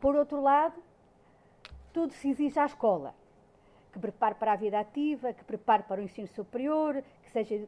Por 0.00 0.14
outro 0.14 0.40
lado, 0.40 0.80
tudo 1.92 2.12
se 2.12 2.30
exige 2.30 2.58
à 2.58 2.66
escola, 2.66 3.14
que 3.98 4.00
prepare 4.00 4.36
para 4.36 4.52
a 4.52 4.56
vida 4.56 4.78
ativa, 4.78 5.32
que 5.32 5.44
prepare 5.44 5.82
para 5.82 6.00
o 6.00 6.04
ensino 6.04 6.28
superior, 6.28 7.02
que 7.22 7.30
seja 7.30 7.66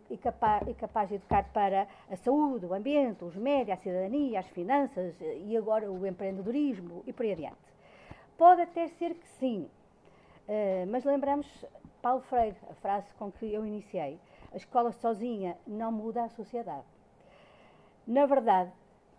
capaz 0.79 1.09
de 1.09 1.17
educar 1.17 1.45
para 1.53 1.89
a 2.09 2.17
saúde, 2.17 2.65
o 2.65 2.73
ambiente, 2.73 3.25
os 3.25 3.37
médios, 3.37 3.79
a 3.79 3.83
cidadania, 3.83 4.39
as 4.39 4.47
finanças 4.47 5.15
e 5.21 5.57
agora 5.57 5.91
o 5.91 6.07
empreendedorismo 6.07 7.03
e 7.07 7.13
por 7.13 7.25
aí 7.25 7.33
adiante. 7.33 7.59
Pode 8.39 8.63
até 8.63 8.87
ser 8.89 9.15
que 9.15 9.29
sim, 9.41 9.69
eh, 10.49 10.87
mas 10.89 11.05
lembramos 11.05 11.47
Paulo 12.01 12.23
Freire, 12.23 12.57
a 12.71 12.75
frase 12.75 13.13
com 13.15 13.31
que 13.31 13.53
eu 13.53 13.67
iniciei, 13.67 14.19
a 14.53 14.57
escola 14.57 14.93
sozinha 14.93 15.59
não 15.67 15.93
muda 15.93 16.25
a 16.25 16.29
sociedade. 16.29 16.87
Na 18.07 18.25
verdade, 18.25 18.73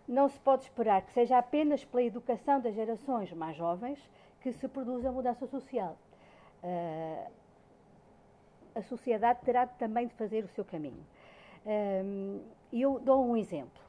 não 0.08 0.28
se 0.28 0.40
pode 0.40 0.62
esperar 0.64 1.02
que 1.02 1.12
seja 1.12 1.38
apenas 1.38 1.84
pela 1.84 2.02
educação 2.02 2.60
das 2.60 2.74
gerações 2.74 3.32
mais 3.32 3.56
jovens 3.56 4.10
que 4.40 4.52
se 4.52 4.66
produza 4.66 5.08
a 5.08 5.12
mudança 5.12 5.46
social. 5.46 5.96
Uh, 6.62 7.30
a 8.74 8.82
sociedade 8.82 9.40
terá 9.44 9.66
também 9.66 10.06
de 10.06 10.14
fazer 10.14 10.44
o 10.44 10.48
seu 10.48 10.64
caminho. 10.64 11.04
E 12.72 12.80
eu 12.80 12.98
dou 12.98 13.22
um 13.22 13.36
exemplo. 13.36 13.82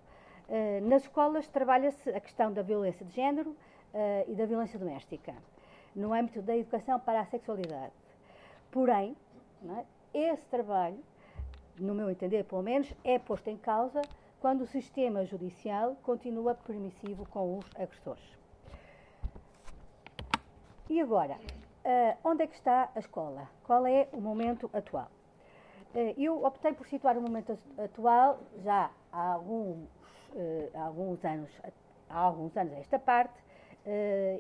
Uh, 0.50 0.86
nas 0.88 1.03
escolas 1.03 1.48
trabalha-se 1.48 2.10
a 2.10 2.20
questão 2.20 2.51
da 2.51 2.62
violência 2.62 3.06
de 3.06 3.13
género 3.13 3.51
uh, 3.51 3.56
e 4.27 4.36
da 4.36 4.46
violência 4.46 4.77
doméstica, 4.77 5.34
no 5.96 6.13
âmbito 6.13 6.42
da 6.42 6.56
educação 6.56 7.00
para 7.00 7.22
a 7.22 7.25
sexualidade. 7.25 7.94
Porém, 8.70 9.15
é, 9.70 9.86
esse 10.13 10.46
trabalho, 10.48 11.00
no 11.80 11.96
meu 11.96 12.10
entender 12.10 12.44
pelo 12.44 12.62
menos, 12.62 12.94
é 13.06 13.18
posto 13.18 13.50
em 13.50 13.58
causa 13.58 14.01
quando 14.42 14.62
o 14.62 14.68
sistema 14.68 15.24
judicial 15.25 15.96
continua 16.03 16.56
permissivo 16.56 17.25
com 17.30 17.58
os 17.58 17.65
agressores. 17.75 18.38
E 20.89 21.00
agora, 21.00 21.38
uh, 21.84 22.18
onde 22.24 22.44
é 22.44 22.48
que 22.48 22.56
está 22.56 22.90
a 22.96 23.00
escola? 23.00 23.50
Qual 23.63 23.86
é 23.86 24.08
o 24.12 24.22
momento 24.22 24.70
atual? 24.74 25.10
Uh, 25.94 26.13
eu 26.18 26.44
optei 26.44 26.74
por 26.74 26.88
situar 26.88 27.18
o 27.18 27.22
momento 27.22 27.58
atual 27.78 28.40
já 28.63 28.90
há 29.12 29.34
alguns, 29.34 29.88
uh, 30.34 30.70
há 30.74 30.84
alguns 30.84 31.24
anos, 31.24 31.52
há 32.10 32.18
alguns 32.18 32.56
anos 32.58 32.74
a 32.74 32.78
esta 32.78 33.00
parte, 33.00 33.44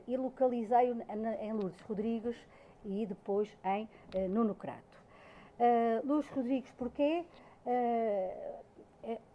e 0.07 0.15
localizei-o 0.15 1.01
em 1.41 1.51
Lourdes 1.51 1.81
Rodrigues 1.81 2.37
e 2.85 3.05
depois 3.05 3.49
em 3.65 3.89
Nuno 4.29 4.55
Crato. 4.55 5.03
Lourdes 6.05 6.31
Rodrigues, 6.31 6.71
porquê? 6.77 7.25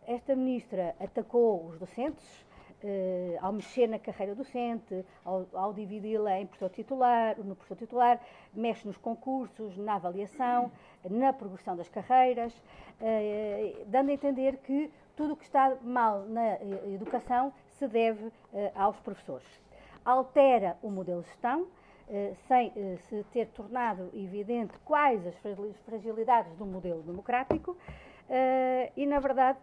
esta 0.07 0.35
ministra 0.35 0.97
atacou 0.99 1.67
os 1.67 1.79
docentes, 1.79 2.47
Uh, 2.81 3.37
ao 3.41 3.53
mexer 3.53 3.89
na 3.89 3.99
carreira 3.99 4.37
docente, 4.37 5.05
ao, 5.25 5.45
ao 5.53 5.73
dividi-la 5.73 6.39
em 6.39 6.47
professor 6.47 6.71
titular, 6.71 7.37
no 7.37 7.57
professor 7.57 7.75
titular, 7.77 8.21
mexe 8.55 8.87
nos 8.87 8.97
concursos, 8.97 9.77
na 9.77 9.95
avaliação, 9.97 10.71
na 11.11 11.33
progressão 11.33 11.77
das 11.77 11.89
carreiras, 11.89 12.57
uh, 12.57 13.85
dando 13.87 14.11
a 14.11 14.13
entender 14.13 14.59
que 14.59 14.93
tudo 15.17 15.33
o 15.33 15.37
que 15.37 15.43
está 15.43 15.77
mal 15.83 16.21
na 16.27 16.55
educação 16.95 17.53
se 17.67 17.89
deve 17.89 18.27
uh, 18.27 18.33
aos 18.77 19.01
professores. 19.01 19.61
Altera 20.05 20.77
o 20.81 20.89
modelo 20.89 21.23
de 21.23 21.27
gestão, 21.29 21.67
sem 22.47 22.73
se 23.09 23.23
ter 23.33 23.49
tornado 23.49 24.09
evidente 24.15 24.73
quais 24.85 25.27
as 25.27 25.37
fragilidades 25.85 26.55
do 26.55 26.65
modelo 26.65 27.03
democrático, 27.03 27.77
e, 28.97 29.05
na 29.05 29.21
verdade, 29.21 29.59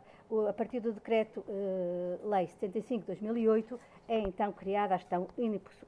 a 0.49 0.53
partir 0.53 0.79
do 0.79 0.91
Decreto-Lei 0.91 2.45
uh, 2.45 2.47
75 2.47 3.01
de 3.01 3.07
2008, 3.07 3.79
é 4.07 4.19
então 4.19 4.51
criada 4.51 4.95
a 4.95 4.97
gestão 4.97 5.27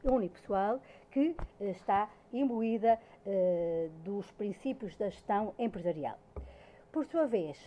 unipessoal, 0.03 0.79
que 1.11 1.29
uh, 1.29 1.63
está 1.65 2.09
imbuída 2.31 2.99
uh, 3.25 3.89
dos 4.03 4.29
princípios 4.31 4.95
da 4.95 5.09
gestão 5.09 5.53
empresarial. 5.57 6.17
Por 6.91 7.05
sua 7.05 7.27
vez, 7.27 7.59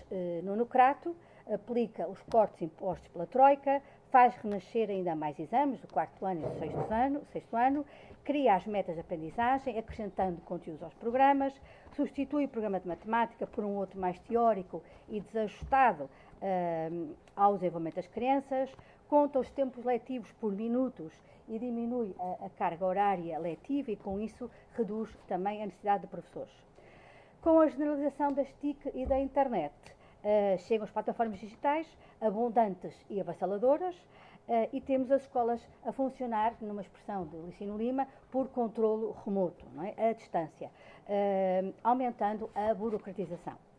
no 0.43 0.57
Nucrato, 0.57 1.15
aplica 1.49 2.09
os 2.09 2.21
cortes 2.23 2.63
impostos 2.63 3.07
pela 3.09 3.27
Troika, 3.27 3.81
faz 4.11 4.35
renascer 4.37 4.91
ainda 4.91 5.15
mais 5.15 5.39
exames 5.39 5.81
do 5.81 5.87
quarto 5.87 6.25
ano 6.25 6.41
e 6.41 6.49
do 6.49 6.59
sexto 6.59 6.93
ano, 6.93 7.23
sexto 7.31 7.55
ano 7.55 7.87
cria 8.25 8.55
as 8.55 8.67
metas 8.67 8.95
de 8.95 9.01
aprendizagem, 9.01 9.79
acrescentando 9.79 10.41
conteúdos 10.43 10.83
aos 10.83 10.95
programas, 10.95 11.53
substitui 11.97 12.45
o 12.45 12.49
programa 12.49 12.79
de 12.79 12.87
matemática 12.87 13.47
por 13.47 13.65
um 13.65 13.77
outro 13.77 13.99
mais 13.99 14.19
teórico 14.21 14.83
e 15.09 15.21
desajustado 15.21 16.09
uh, 16.41 17.15
ao 17.37 17.55
desenvolvimento 17.55 17.97
das 17.97 18.07
crianças, 18.07 18.71
conta 19.09 19.39
os 19.39 19.51
tempos 19.51 19.85
letivos 19.85 20.31
por 20.33 20.53
minutos 20.53 21.13
e 21.49 21.59
diminui 21.59 22.15
a, 22.19 22.47
a, 22.47 22.51
carga 22.51 22.85
horária 22.85 23.39
letiva 23.39 23.91
e, 23.91 23.97
com 23.97 24.21
isso, 24.21 24.51
reduz 24.77 25.11
também 25.27 25.63
a 25.63 25.67
necessidade 25.67 26.03
de 26.03 26.09
professores. 26.09 26.55
Com 27.43 27.59
a 27.61 27.67
generalização 27.67 28.33
das 28.33 28.49
TIC 28.61 28.91
e 28.95 29.05
da 29.07 29.19
internet, 29.19 29.75
uh, 30.23 30.59
chegam 30.61 30.85
as 30.85 30.91
plataformas 30.91 31.41
digitais, 31.41 31.87
abundantes 32.21 32.95
e 33.09 33.21
avassaladoras, 33.21 33.97
uh, 33.97 34.69
e 34.73 34.81
temos 34.81 35.11
as 35.11 35.23
escolas 35.23 35.61
a 35.85 35.93
funcionar, 35.93 36.55
numa 36.61 36.83
expressão 36.83 37.27
de 37.27 37.37
Licino 37.39 37.77
Lima, 37.77 38.07
por 38.31 38.49
controlo 38.49 39.17
remoto, 39.25 39.67
é? 39.97 40.11
a 40.11 40.13
distância, 40.13 40.69
uh, 40.69 41.75
aumentando 41.83 42.49
a 42.55 42.73
burocratização. 42.75 43.70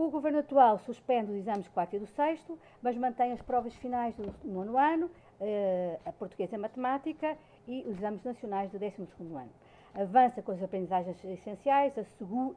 O 0.00 0.10
governo 0.10 0.38
atual 0.38 0.78
suspende 0.78 1.32
os 1.32 1.38
exames 1.38 1.66
do 1.66 1.72
4 1.72 1.96
e 1.96 1.98
do 1.98 2.06
6, 2.06 2.40
mas 2.80 2.96
mantém 2.96 3.32
as 3.32 3.42
provas 3.42 3.74
finais 3.74 4.14
do 4.14 4.32
nono 4.44 4.78
ano, 4.78 5.10
eh, 5.40 5.98
a 6.06 6.12
portuguesa 6.12 6.54
e 6.54 6.56
a 6.56 6.60
matemática 6.60 7.36
e 7.66 7.80
os 7.80 7.96
exames 7.96 8.22
nacionais 8.22 8.70
do 8.70 8.78
12 8.78 9.08
ano. 9.20 9.50
Avança 9.92 10.40
com 10.40 10.52
as 10.52 10.62
aprendizagens 10.62 11.24
essenciais 11.24 11.94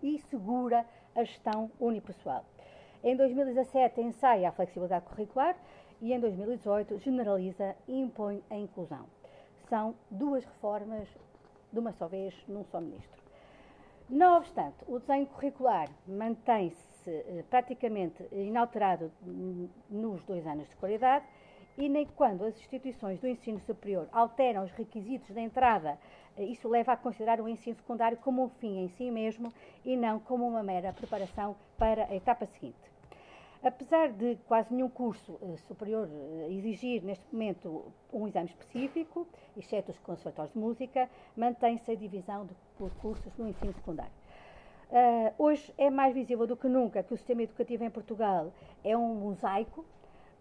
e 0.03 0.19
segura 0.19 0.85
a 1.15 1.23
gestão 1.23 1.71
unipessoal. 1.79 2.45
Em 3.03 3.17
2017 3.17 4.01
ensaia 4.01 4.49
a 4.49 4.51
flexibilidade 4.51 5.05
curricular 5.05 5.55
e 5.99 6.13
em 6.13 6.19
2018 6.19 6.99
generaliza 6.99 7.75
e 7.87 7.99
impõe 7.99 8.43
a 8.51 8.55
inclusão. 8.55 9.07
São 9.67 9.95
duas 10.11 10.45
reformas 10.45 11.07
de 11.73 11.79
uma 11.79 11.91
só 11.91 12.07
vez 12.07 12.35
num 12.47 12.63
só 12.65 12.79
ministro. 12.79 13.19
Não 14.07 14.37
obstante, 14.37 14.77
o 14.87 14.99
desenho 14.99 15.25
curricular 15.25 15.89
mantém-se 16.05 16.90
eh, 17.07 17.43
praticamente 17.49 18.27
inalterado 18.31 19.11
nos 19.89 20.23
dois 20.23 20.45
anos 20.45 20.65
de 20.65 20.69
escolaridade 20.69 21.25
e 21.77 21.87
nem 21.87 22.05
quando 22.05 22.43
as 22.43 22.57
instituições 22.57 23.19
do 23.19 23.27
ensino 23.27 23.59
superior 23.61 24.07
alteram 24.11 24.63
os 24.63 24.71
requisitos 24.71 25.29
de 25.29 25.39
entrada, 25.39 25.97
eh, 26.37 26.43
isso 26.43 26.67
leva 26.67 26.93
a 26.93 26.97
considerar 26.97 27.39
o 27.39 27.47
ensino 27.47 27.75
secundário 27.75 28.17
como 28.17 28.43
um 28.43 28.49
fim 28.49 28.79
em 28.79 28.89
si 28.89 29.09
mesmo 29.09 29.53
e 29.85 29.95
não 29.95 30.19
como 30.19 30.47
uma 30.47 30.63
mera 30.63 30.93
preparação 30.93 31.55
para 31.77 32.05
a 32.05 32.15
etapa 32.15 32.45
seguinte. 32.45 32.91
Apesar 33.63 34.11
de 34.11 34.37
quase 34.47 34.73
nenhum 34.73 34.89
curso 34.89 35.39
eh, 35.41 35.57
superior 35.67 36.09
exigir 36.49 37.03
neste 37.03 37.25
momento 37.31 37.91
um 38.11 38.27
exame 38.27 38.47
específico, 38.47 39.27
exceto 39.55 39.91
os 39.91 39.99
conservatórios 39.99 40.53
de 40.53 40.59
música, 40.59 41.09
mantém-se 41.37 41.91
a 41.91 41.95
divisão 41.95 42.45
de 42.45 42.55
cursos 43.01 43.35
no 43.37 43.47
ensino 43.47 43.73
secundário. 43.73 44.20
Uh, 44.91 45.33
hoje 45.37 45.73
é 45.77 45.89
mais 45.89 46.13
visível 46.13 46.45
do 46.45 46.57
que 46.57 46.67
nunca 46.67 47.01
que 47.01 47.13
o 47.13 47.17
sistema 47.17 47.43
educativo 47.43 47.81
em 47.81 47.89
Portugal 47.89 48.51
é 48.83 48.97
um 48.97 49.15
mosaico, 49.15 49.85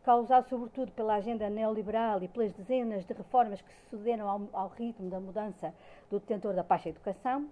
causado 0.02 0.48
sobretudo 0.48 0.90
pela 0.90 1.14
agenda 1.14 1.48
neoliberal 1.48 2.20
e 2.20 2.26
pelas 2.26 2.52
dezenas 2.54 3.06
de 3.06 3.12
reformas 3.12 3.62
que 3.62 3.72
sucederam 3.88 4.28
ao, 4.28 4.42
ao 4.52 4.68
ritmo 4.70 5.08
da 5.08 5.20
mudança 5.20 5.72
do 6.10 6.18
detentor 6.18 6.52
da 6.52 6.64
pasta 6.64 6.88
educação. 6.88 7.48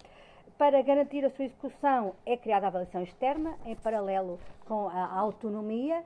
Para 0.59 0.83
garantir 0.83 1.25
a 1.25 1.31
sua 1.31 1.45
execução, 1.45 2.17
é 2.27 2.37
criada 2.37 2.67
a 2.67 2.69
avaliação 2.69 3.01
externa, 3.01 3.57
em 3.65 3.77
paralelo 3.77 4.41
com 4.67 4.89
a 4.89 5.21
autonomia, 5.21 6.03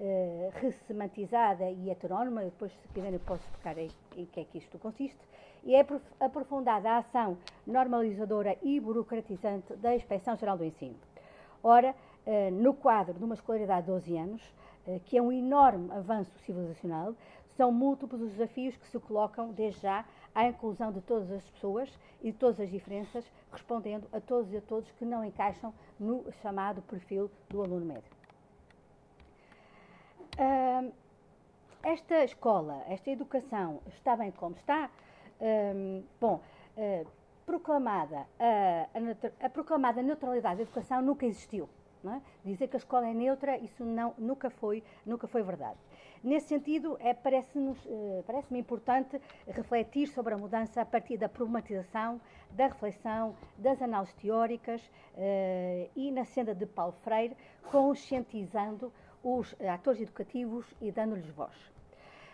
eh, 0.00 0.50
ressemantizada 0.54 1.70
e 1.70 1.90
heterónoma. 1.90 2.42
Depois, 2.42 2.72
se 2.72 2.88
quiserem, 2.88 3.18
posso 3.18 3.44
explicar 3.44 3.76
em, 3.76 3.90
que 4.26 4.40
é 4.40 4.44
que 4.44 4.58
isto 4.58 4.78
consiste 4.78 5.20
e 5.62 5.74
é 5.74 5.86
aprofundada 6.18 6.90
a 6.90 6.98
ação 6.98 7.36
normalizadora 7.66 8.56
e 8.62 8.80
burocratizante 8.80 9.74
da 9.76 9.94
Inspeção 9.94 10.36
Geral 10.36 10.56
do 10.56 10.64
Ensino. 10.64 10.96
Ora, 11.62 11.94
eh, 12.24 12.50
no 12.50 12.72
quadro 12.72 13.18
de 13.18 13.24
uma 13.24 13.34
escolaridade 13.34 13.82
de 13.82 13.92
12 13.92 14.16
anos, 14.16 14.54
eh, 14.86 15.00
que 15.04 15.18
é 15.18 15.22
um 15.22 15.30
enorme 15.30 15.92
avanço 15.92 16.30
civilizacional, 16.46 17.14
são 17.56 17.70
múltiplos 17.70 18.22
os 18.22 18.30
desafios 18.30 18.74
que 18.76 18.88
se 18.88 18.98
colocam 18.98 19.52
desde 19.52 19.82
já 19.82 20.06
à 20.34 20.46
inclusão 20.46 20.90
de 20.90 21.02
todas 21.02 21.30
as 21.30 21.44
pessoas 21.50 21.90
e 22.22 22.32
de 22.32 22.38
todas 22.38 22.58
as 22.58 22.70
diferenças, 22.70 23.30
respondendo 23.52 24.06
a 24.12 24.20
todos 24.20 24.50
e 24.50 24.56
a 24.56 24.62
todos 24.62 24.90
que 24.92 25.04
não 25.04 25.22
encaixam 25.22 25.74
no 25.98 26.24
chamado 26.40 26.80
perfil 26.82 27.30
do 27.50 27.62
aluno 27.62 27.84
médio. 27.84 28.19
Esta 31.82 32.24
escola, 32.24 32.82
esta 32.88 33.10
educação 33.10 33.80
está 33.88 34.16
bem 34.16 34.30
como 34.30 34.54
está, 34.56 34.90
um, 35.40 36.02
bom, 36.20 36.40
uh, 36.76 37.06
proclamada 37.46 38.26
a, 38.38 38.86
a, 39.42 39.46
a, 39.46 39.50
proclamada 39.50 40.02
neutralidade 40.02 40.56
da 40.56 40.62
educação 40.62 41.02
nunca 41.02 41.26
existiu. 41.26 41.68
É? 42.02 42.20
Dizer 42.42 42.68
que 42.68 42.76
a 42.76 42.78
escola 42.78 43.06
é 43.06 43.12
neutra, 43.12 43.58
isso 43.58 43.84
não, 43.84 44.14
nunca, 44.16 44.48
foi, 44.48 44.82
nunca 45.04 45.26
foi 45.26 45.42
verdade. 45.42 45.76
Nesse 46.24 46.48
sentido, 46.48 46.96
é, 46.98 47.12
parece-me 47.12 47.72
uh, 47.72 48.24
parece 48.26 48.56
importante 48.56 49.20
refletir 49.46 50.06
sobre 50.08 50.32
a 50.32 50.38
mudança 50.38 50.80
a 50.80 50.86
partir 50.86 51.18
da 51.18 51.28
problematização, 51.28 52.18
da 52.52 52.68
reflexão, 52.68 53.36
das 53.58 53.82
análises 53.82 54.14
teóricas 54.14 54.82
uh, 55.14 55.90
e 55.94 56.10
na 56.10 56.24
senda 56.24 56.54
de 56.54 56.64
Paulo 56.64 56.94
Freire, 57.02 57.36
conscientizando 57.70 58.90
os 59.22 59.54
atores 59.60 60.00
educativos 60.00 60.66
e 60.80 60.90
dando-lhes 60.90 61.28
voz. 61.30 61.56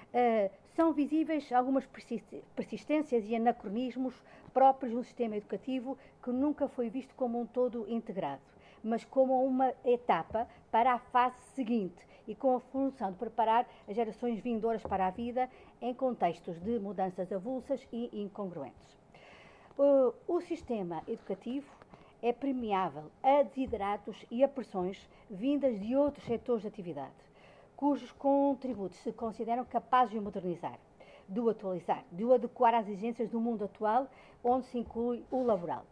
Uh, 0.06 0.50
são 0.74 0.92
visíveis 0.92 1.50
algumas 1.52 1.84
persistências 2.54 3.24
e 3.26 3.34
anacronismos 3.34 4.14
próprios 4.52 4.92
de 4.92 4.98
um 4.98 5.02
sistema 5.02 5.36
educativo 5.36 5.98
que 6.22 6.30
nunca 6.30 6.68
foi 6.68 6.88
visto 6.88 7.14
como 7.14 7.40
um 7.40 7.46
todo 7.46 7.86
integrado, 7.88 8.40
mas 8.82 9.04
como 9.04 9.44
uma 9.44 9.72
etapa 9.84 10.48
para 10.70 10.92
a 10.92 10.98
fase 10.98 11.36
seguinte 11.54 12.06
e 12.26 12.34
com 12.34 12.56
a 12.56 12.60
função 12.60 13.10
de 13.10 13.18
preparar 13.18 13.66
as 13.88 13.94
gerações 13.94 14.40
vindouras 14.40 14.82
para 14.82 15.06
a 15.06 15.10
vida 15.10 15.48
em 15.80 15.94
contextos 15.94 16.58
de 16.60 16.78
mudanças 16.78 17.30
avulsas 17.32 17.86
e 17.92 18.10
incongruentes. 18.12 18.96
O 20.26 20.40
sistema 20.40 21.02
educativo 21.06 21.70
é 22.22 22.32
premiável 22.32 23.10
a 23.22 23.42
desideratos 23.42 24.24
e 24.30 24.42
a 24.42 24.48
pressões 24.48 25.08
vindas 25.30 25.80
de 25.80 25.94
outros 25.96 26.24
setores 26.24 26.62
de 26.62 26.68
atividade, 26.68 27.12
cujos 27.76 28.10
contributos 28.12 28.98
se 28.98 29.12
consideram 29.12 29.64
capazes 29.64 30.12
de 30.12 30.20
modernizar, 30.20 30.78
de 31.28 31.40
o 31.40 31.50
atualizar, 31.50 32.04
de 32.10 32.24
o 32.24 32.32
adequar 32.32 32.74
às 32.74 32.88
exigências 32.88 33.28
do 33.28 33.40
mundo 33.40 33.64
atual, 33.64 34.08
onde 34.42 34.66
se 34.66 34.78
inclui 34.78 35.24
o 35.30 35.42
laboral. 35.42 35.84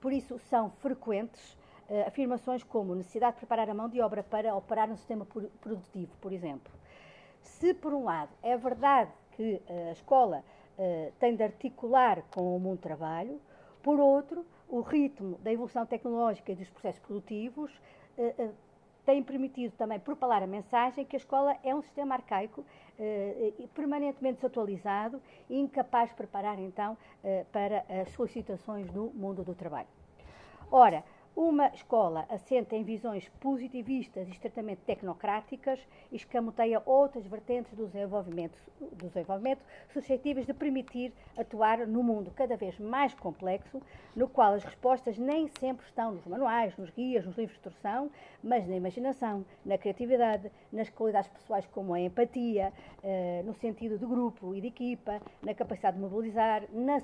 Por 0.00 0.12
isso, 0.12 0.38
são 0.38 0.70
frequentes 0.70 1.54
uh, 1.88 2.06
afirmações 2.06 2.62
como 2.62 2.94
necessidade 2.94 3.34
de 3.34 3.40
preparar 3.40 3.68
a 3.68 3.74
mão 3.74 3.88
de 3.88 4.00
obra 4.00 4.22
para 4.22 4.54
operar 4.54 4.88
no 4.88 4.96
sistema 4.96 5.26
produtivo, 5.60 6.12
por 6.20 6.32
exemplo. 6.32 6.72
Se, 7.42 7.74
por 7.74 7.92
um 7.92 8.04
lado, 8.04 8.30
é 8.42 8.56
verdade 8.56 9.10
que 9.32 9.62
uh, 9.68 9.88
a 9.88 9.92
escola 9.92 10.44
uh, 10.78 11.12
tem 11.18 11.34
de 11.34 11.42
articular 11.42 12.22
com 12.32 12.56
o 12.56 12.60
mundo 12.60 12.78
do 12.78 12.82
trabalho, 12.82 13.40
por 13.82 14.00
outro, 14.00 14.44
o 14.68 14.80
ritmo 14.80 15.38
da 15.38 15.52
evolução 15.52 15.86
tecnológica 15.86 16.52
e 16.52 16.56
dos 16.56 16.68
processos 16.70 17.00
produtivos 17.00 17.70
tem 19.06 19.22
permitido 19.22 19.72
também 19.76 20.00
propalar 20.00 20.42
a 20.42 20.46
mensagem 20.48 21.04
que 21.04 21.14
a 21.14 21.18
escola 21.18 21.56
é 21.62 21.72
um 21.72 21.80
sistema 21.80 22.16
arcaico, 22.16 22.64
eh, 22.98 23.52
permanentemente 23.72 24.36
desatualizado 24.36 25.22
e 25.48 25.56
incapaz 25.56 26.10
de 26.10 26.16
preparar, 26.16 26.58
então, 26.58 26.98
eh, 27.22 27.46
para 27.52 27.84
as 27.88 28.10
solicitações 28.10 28.90
no 28.92 29.10
mundo 29.14 29.44
do 29.44 29.54
trabalho. 29.54 29.86
Ora, 30.72 31.04
uma 31.36 31.68
escola 31.74 32.24
assenta 32.30 32.74
em 32.74 32.82
visões 32.82 33.28
positivistas 33.38 34.26
e 34.26 34.30
estritamente 34.30 34.80
tecnocráticas 34.86 35.78
e 36.10 36.16
escamoteia 36.16 36.82
outras 36.86 37.26
vertentes 37.26 37.74
do 37.74 37.86
desenvolvimento, 37.86 38.56
do 38.80 39.06
desenvolvimento 39.06 39.62
suscetíveis 39.92 40.46
de 40.46 40.54
permitir 40.54 41.12
atuar 41.36 41.86
no 41.86 42.02
mundo 42.02 42.32
cada 42.34 42.56
vez 42.56 42.80
mais 42.80 43.12
complexo, 43.12 43.82
no 44.14 44.26
qual 44.26 44.54
as 44.54 44.64
respostas 44.64 45.18
nem 45.18 45.46
sempre 45.60 45.84
estão 45.84 46.12
nos 46.12 46.24
manuais, 46.24 46.74
nos 46.78 46.88
guias, 46.88 47.26
nos 47.26 47.36
livros 47.36 47.58
de 47.58 47.68
instrução, 47.68 48.10
mas 48.42 48.66
na 48.66 48.74
imaginação, 48.74 49.44
na 49.62 49.76
criatividade, 49.76 50.50
nas 50.72 50.88
qualidades 50.88 51.28
pessoais 51.28 51.66
como 51.66 51.92
a 51.92 52.00
empatia, 52.00 52.72
eh, 53.02 53.42
no 53.44 53.52
sentido 53.52 53.98
de 53.98 54.06
grupo 54.06 54.54
e 54.54 54.60
de 54.62 54.68
equipa, 54.68 55.20
na 55.42 55.52
capacidade 55.52 55.98
de 55.98 56.02
mobilizar, 56.02 56.62
na 56.72 56.98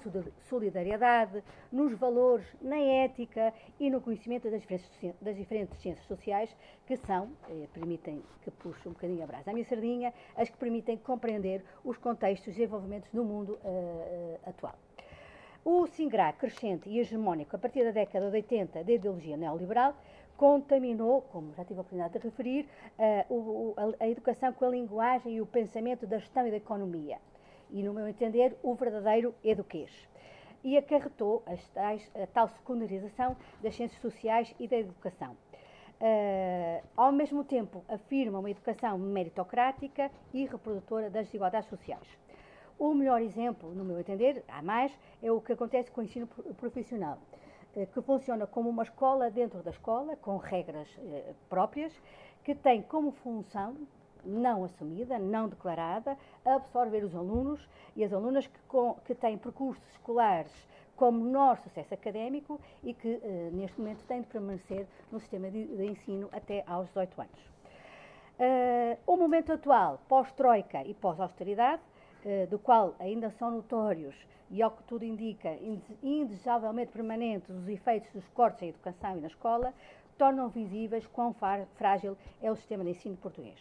solidariedade, 0.49 1.45
nos 1.71 1.93
valores, 1.93 2.47
na 2.63 2.79
ética 2.79 3.53
e 3.79 3.91
no 3.91 4.01
conhecimento 4.01 4.22
conhecimento 4.23 4.51
das 4.51 4.61
diferentes, 4.61 5.15
das 5.21 5.37
diferentes 5.37 5.81
ciências 5.81 6.07
sociais 6.07 6.55
que 6.87 6.97
são, 6.97 7.31
eh, 7.51 7.67
permitem 7.73 8.23
que 8.43 8.51
puxe 8.51 8.89
um 8.89 8.93
bocadinho 8.93 9.23
a 9.23 9.27
brasa 9.27 9.51
à 9.51 9.53
minha 9.53 9.65
sardinha, 9.65 10.15
as 10.37 10.49
que 10.49 10.57
permitem 10.57 10.97
compreender 10.97 11.65
os 11.85 11.97
contextos 11.99 12.49
e 12.49 12.51
desenvolvimentos 12.53 13.11
do 13.13 13.25
mundo 13.25 13.59
uh, 13.65 14.39
atual. 14.47 14.75
O 15.65 15.87
SINGRA 15.87 16.33
crescente 16.33 16.89
e 16.89 16.99
hegemónico 16.99 17.57
a 17.57 17.59
partir 17.59 17.85
da 17.85 17.91
década 17.91 18.31
de 18.31 18.37
80 18.37 18.85
da 18.85 18.93
ideologia 18.93 19.37
neoliberal 19.37 19.95
contaminou, 20.37 21.23
como 21.23 21.53
já 21.55 21.65
tive 21.65 21.79
a 21.79 21.83
oportunidade 21.83 22.19
de 22.19 22.25
referir, 22.25 22.69
o, 23.29 23.75
a, 23.77 24.05
a 24.05 24.09
educação 24.09 24.53
com 24.53 24.65
a 24.65 24.69
linguagem 24.69 25.37
e 25.37 25.41
o 25.41 25.47
pensamento 25.47 26.07
da 26.07 26.19
gestão 26.19 26.47
e 26.47 26.51
da 26.51 26.57
economia. 26.57 27.19
E, 27.71 27.83
no 27.83 27.95
meu 27.95 28.09
entender, 28.09 28.57
o 28.63 28.75
verdadeiro 28.75 29.35
eduquês 29.45 30.12
e 30.65 30.77
acarretou 30.77 31.43
tais, 31.75 32.11
a 32.15 32.27
tal 32.27 32.49
secundarização 32.49 33.37
das 33.63 33.75
ciências 33.75 34.01
sociais 34.01 34.55
e 34.59 34.69
da 34.69 34.77
educação. 34.77 35.37
Uh, 36.01 36.85
ao 36.97 37.13
mesmo 37.13 37.45
tempo, 37.45 37.85
afirma 37.89 38.41
uma 38.41 38.51
educação 38.51 38.99
meritocrática 38.99 40.11
e 40.35 40.45
reprodutora 40.45 41.09
das 41.09 41.27
desigualdades 41.27 41.69
sociais. 41.69 42.07
O 42.77 42.93
melhor 42.93 43.23
exemplo, 43.23 43.73
no 43.73 43.85
meu 43.85 44.01
entender, 44.01 44.45
há 44.49 44.61
mais, 44.61 44.93
é 45.23 45.31
o 45.31 45.41
que 45.41 45.53
acontece 45.53 45.93
com 45.93 46.01
o 46.01 46.05
ensino 46.05 46.27
profissional, 46.57 47.19
uh, 47.77 47.87
que 47.87 48.03
funciona 48.03 48.49
como 48.49 48.69
uma 48.69 48.83
escola 48.83 49.31
dentro 49.31 49.63
da 49.63 49.71
escola, 49.71 50.17
com 50.17 50.39
regras 50.39 50.89
uh, 50.97 51.35
próprias, 51.49 51.93
que 52.43 52.55
tem 52.55 52.83
como 52.83 53.13
função 53.13 53.77
não 54.25 54.65
assumida, 54.65 55.19
não 55.19 55.49
declarada, 55.49 56.17
absorver 56.45 57.05
os 57.05 57.15
alunos 57.15 57.69
e 57.97 58.05
as 58.05 58.13
alunas 58.13 58.47
que, 58.47 58.59
com, 58.69 58.95
que 59.05 59.15
têm 59.15 59.37
percursos 59.39 59.87
escolares 59.91 60.53
com 60.97 61.11
menor 61.11 61.59
sucesso 61.59 61.95
académico 61.95 62.61
e 62.83 62.95
que, 62.95 63.21
eh, 63.23 63.51
neste 63.53 63.81
momento, 63.81 64.05
têm 64.05 64.21
de 64.21 64.27
permanecer 64.29 64.87
no 65.11 65.19
sistema 65.19 65.51
de, 65.51 65.65
de 65.65 65.87
ensino 65.87 66.29
até 66.33 66.63
aos 66.67 66.87
18 66.89 67.21
anos. 67.21 67.53
Uh, 68.39 68.99
o 69.07 69.17
momento 69.17 69.53
atual, 69.53 70.01
pós-Troika 70.09 70.83
e 70.85 70.95
pós-austeridade, 70.95 71.83
uh, 72.25 72.47
do 72.49 72.59
qual 72.59 72.95
ainda 72.99 73.31
são 73.31 73.51
notórios 73.51 74.17
e, 74.51 74.63
ao 74.63 74.71
que 74.71 74.83
tudo 74.85 75.05
indica, 75.05 75.57
indesejavelmente 76.03 76.93
permanentes 76.93 77.51
os 77.51 77.69
efeitos 77.69 78.11
dos 78.13 78.27
cortes 78.29 78.63
em 78.63 78.69
educação 78.69 79.17
e 79.17 79.21
na 79.21 79.27
escola, 79.27 79.73
tornam 80.17 80.49
visíveis 80.49 81.07
quão 81.07 81.35
frágil 81.75 82.17
é 82.41 82.51
o 82.51 82.57
sistema 82.57 82.85
de 82.85 82.91
ensino 82.91 83.17
português. 83.17 83.59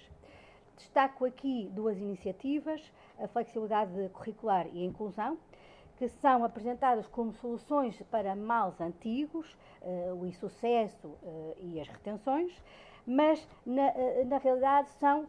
Destaco 0.82 1.26
aqui 1.26 1.70
duas 1.72 1.96
iniciativas, 2.00 2.82
a 3.20 3.28
flexibilidade 3.28 4.10
curricular 4.10 4.68
e 4.74 4.82
a 4.82 4.86
inclusão, 4.86 5.38
que 5.96 6.10
são 6.10 6.44
apresentadas 6.44 7.06
como 7.08 7.32
soluções 7.34 8.02
para 8.10 8.36
males 8.36 8.82
antigos, 8.82 9.56
uh, 9.84 10.16
o 10.16 10.26
insucesso 10.26 11.08
uh, 11.08 11.56
e 11.60 11.80
as 11.80 11.88
retenções, 11.88 12.52
mas 13.06 13.48
na, 13.64 13.90
uh, 13.90 14.26
na 14.26 14.38
realidade 14.40 14.90
são 15.00 15.28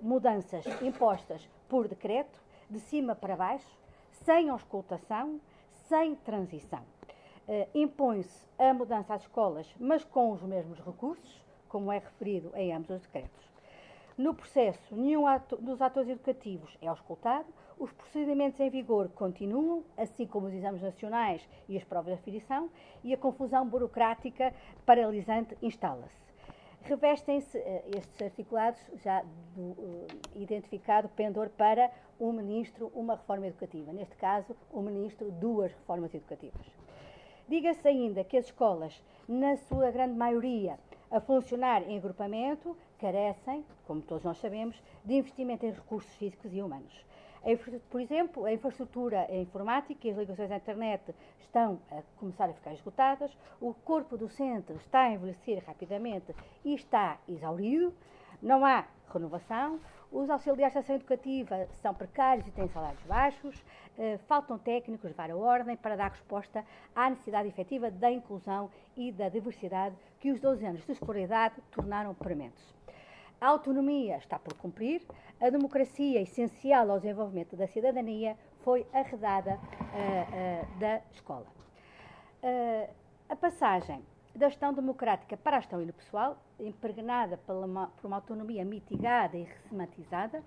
mudanças 0.00 0.64
impostas 0.80 1.46
por 1.68 1.86
decreto, 1.86 2.40
de 2.70 2.80
cima 2.80 3.14
para 3.14 3.36
baixo, 3.36 3.78
sem 4.10 4.48
auscultação, 4.48 5.38
sem 5.88 6.14
transição. 6.16 6.80
Impõe-se 7.74 8.48
a 8.58 8.72
mudança 8.72 9.12
às 9.12 9.22
escolas, 9.22 9.72
mas 9.78 10.02
com 10.04 10.32
os 10.32 10.42
mesmos 10.42 10.80
recursos, 10.80 11.44
como 11.68 11.92
é 11.92 11.98
referido 11.98 12.50
em 12.56 12.72
ambos 12.72 12.88
os 12.88 13.02
decretos. 13.02 13.55
No 14.16 14.32
processo, 14.32 14.96
nenhum 14.96 15.26
ato, 15.26 15.56
dos 15.56 15.82
atores 15.82 16.08
educativos 16.08 16.74
é 16.80 16.88
auscultado, 16.88 17.46
os 17.78 17.92
procedimentos 17.92 18.58
em 18.58 18.70
vigor 18.70 19.10
continuam, 19.10 19.84
assim 19.94 20.26
como 20.26 20.46
os 20.46 20.54
exames 20.54 20.80
nacionais 20.80 21.46
e 21.68 21.76
as 21.76 21.84
provas 21.84 22.14
de 22.14 22.20
afiliação, 22.20 22.70
e 23.04 23.12
a 23.12 23.18
confusão 23.18 23.68
burocrática 23.68 24.54
paralisante 24.86 25.54
instala-se. 25.60 26.16
Revestem-se 26.80 27.58
uh, 27.58 27.82
estes 27.94 28.22
articulados, 28.22 28.80
já 29.02 29.22
do, 29.54 29.60
uh, 29.60 30.06
identificado 30.34 31.10
pendor 31.10 31.50
para 31.50 31.90
um 32.18 32.32
ministro, 32.32 32.90
uma 32.94 33.16
reforma 33.16 33.48
educativa. 33.48 33.92
Neste 33.92 34.16
caso, 34.16 34.56
o 34.72 34.78
um 34.78 34.82
ministro, 34.82 35.30
duas 35.30 35.72
reformas 35.72 36.14
educativas. 36.14 36.66
Diga-se 37.46 37.86
ainda 37.86 38.24
que 38.24 38.38
as 38.38 38.46
escolas, 38.46 38.98
na 39.28 39.56
sua 39.56 39.90
grande 39.90 40.14
maioria, 40.14 40.78
a 41.10 41.20
funcionar 41.20 41.82
em 41.82 41.98
agrupamento, 41.98 42.76
carecem, 42.98 43.64
como 43.86 44.02
todos 44.02 44.24
nós 44.24 44.38
sabemos, 44.38 44.80
de 45.04 45.14
investimento 45.14 45.66
em 45.66 45.70
recursos 45.70 46.12
físicos 46.16 46.52
e 46.52 46.62
humanos. 46.62 47.04
Por 47.90 48.00
exemplo, 48.00 48.44
a 48.44 48.52
infraestrutura 48.52 49.28
informática 49.32 50.08
e 50.08 50.10
as 50.10 50.16
ligações 50.16 50.50
à 50.50 50.56
internet 50.56 51.14
estão 51.38 51.78
a 51.92 52.02
começar 52.18 52.50
a 52.50 52.52
ficar 52.52 52.72
esgotadas, 52.72 53.36
o 53.60 53.72
corpo 53.72 54.16
docente 54.16 54.72
está 54.72 55.02
a 55.02 55.12
envelhecer 55.12 55.62
rapidamente 55.64 56.34
e 56.64 56.74
está 56.74 57.18
exaurido, 57.28 57.94
não 58.42 58.64
há 58.66 58.84
renovação, 59.12 59.80
os 60.10 60.28
auxiliares 60.28 60.72
de 60.72 60.78
ação 60.78 60.96
educativa 60.96 61.66
são 61.82 61.94
precários 61.94 62.46
e 62.46 62.50
têm 62.50 62.68
salários 62.68 63.02
baixos, 63.04 63.64
eh, 63.98 64.18
faltam 64.28 64.58
técnicos 64.58 65.10
de 65.10 65.16
várias 65.16 65.38
ordem 65.38 65.76
para 65.76 65.96
dar 65.96 66.10
resposta 66.10 66.64
à 66.94 67.10
necessidade 67.10 67.48
efetiva 67.48 67.90
da 67.90 68.10
inclusão 68.10 68.70
e 68.96 69.10
da 69.12 69.28
diversidade 69.28 69.96
que 70.20 70.30
os 70.30 70.40
12 70.40 70.66
anos 70.66 70.84
de 70.84 70.92
escolaridade 70.92 71.54
tornaram 71.70 72.14
prementes. 72.14 72.75
A 73.38 73.48
autonomia 73.48 74.16
está 74.16 74.38
por 74.38 74.54
cumprir, 74.54 75.02
a 75.38 75.50
democracia 75.50 76.22
essencial 76.22 76.90
ao 76.90 76.98
desenvolvimento 76.98 77.54
da 77.54 77.66
cidadania 77.66 78.36
foi 78.60 78.86
arredada 78.94 79.60
uh, 79.60 80.76
uh, 80.76 80.78
da 80.80 81.02
escola. 81.12 81.46
Uh, 82.42 82.90
a 83.28 83.36
passagem 83.36 84.02
da 84.34 84.48
gestão 84.48 84.72
democrática 84.72 85.36
para 85.36 85.58
a 85.58 85.60
gestão 85.60 85.86
pessoal, 85.92 86.38
impregnada 86.58 87.38
uma, 87.48 87.88
por 87.88 88.06
uma 88.06 88.16
autonomia 88.16 88.64
mitigada 88.64 89.36
e 89.36 89.44
resematizada, 89.44 90.42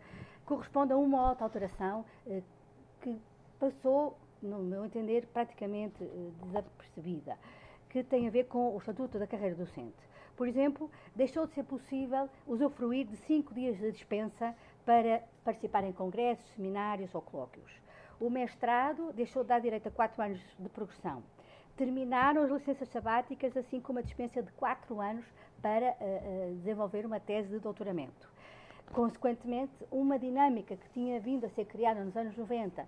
corresponde 0.45 0.91
a 0.91 0.97
uma 0.97 1.29
alta 1.29 1.43
alteração 1.43 2.03
que 3.01 3.19
passou, 3.59 4.17
no 4.41 4.59
meu 4.59 4.85
entender, 4.85 5.27
praticamente 5.27 6.03
desapercebida, 6.43 7.37
que 7.89 8.03
tem 8.03 8.27
a 8.27 8.31
ver 8.31 8.45
com 8.45 8.75
o 8.75 8.77
Estatuto 8.77 9.19
da 9.19 9.27
Carreira 9.27 9.55
Docente. 9.55 10.08
Por 10.39 10.47
exemplo, 10.47 10.89
deixou 11.13 11.45
de 11.45 11.53
ser 11.53 11.65
possível 11.65 12.29
usufruir 12.47 13.05
de 13.05 13.17
cinco 13.17 13.53
dias 13.53 13.77
de 13.77 13.91
dispensa 13.91 14.55
para 14.85 15.21
participar 15.43 15.83
em 15.83 15.91
congressos, 15.91 16.49
seminários 16.55 17.13
ou 17.13 17.21
colóquios. 17.21 17.69
O 18.21 18.29
mestrado 18.29 19.11
deixou 19.11 19.43
de 19.43 19.49
dar 19.49 19.59
direito 19.59 19.89
a 19.89 19.91
quatro 19.91 20.23
anos 20.23 20.39
de 20.57 20.69
progressão. 20.69 21.21
Terminaram 21.75 22.41
as 22.41 22.49
licenças 22.49 22.87
sabáticas, 22.87 23.57
assim 23.57 23.81
como 23.81 23.99
a 23.99 24.01
dispensa 24.01 24.41
de 24.41 24.49
quatro 24.53 25.01
anos 25.01 25.25
para 25.61 25.89
uh, 25.91 26.55
desenvolver 26.55 27.05
uma 27.05 27.19
tese 27.19 27.49
de 27.49 27.59
doutoramento. 27.59 28.31
Consequentemente, 28.93 29.73
uma 29.91 30.17
dinâmica 30.17 30.77
que 30.77 30.89
tinha 30.91 31.19
vindo 31.19 31.45
a 31.45 31.49
ser 31.49 31.65
criada 31.65 32.01
nos 32.01 32.15
anos 32.15 32.35
90 32.35 32.87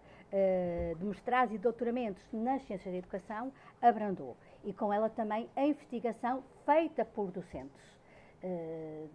de 0.97 1.05
mestrados 1.05 1.53
e 1.53 1.59
doutoramentos 1.59 2.23
nas 2.33 2.63
ciências 2.63 2.91
da 2.91 2.97
educação 2.97 3.51
abrandou. 3.79 4.35
E 4.63 4.73
com 4.73 4.93
ela 4.93 5.09
também 5.09 5.49
a 5.55 5.65
investigação 5.65 6.43
feita 6.65 7.03
por 7.03 7.31
docentes 7.31 7.99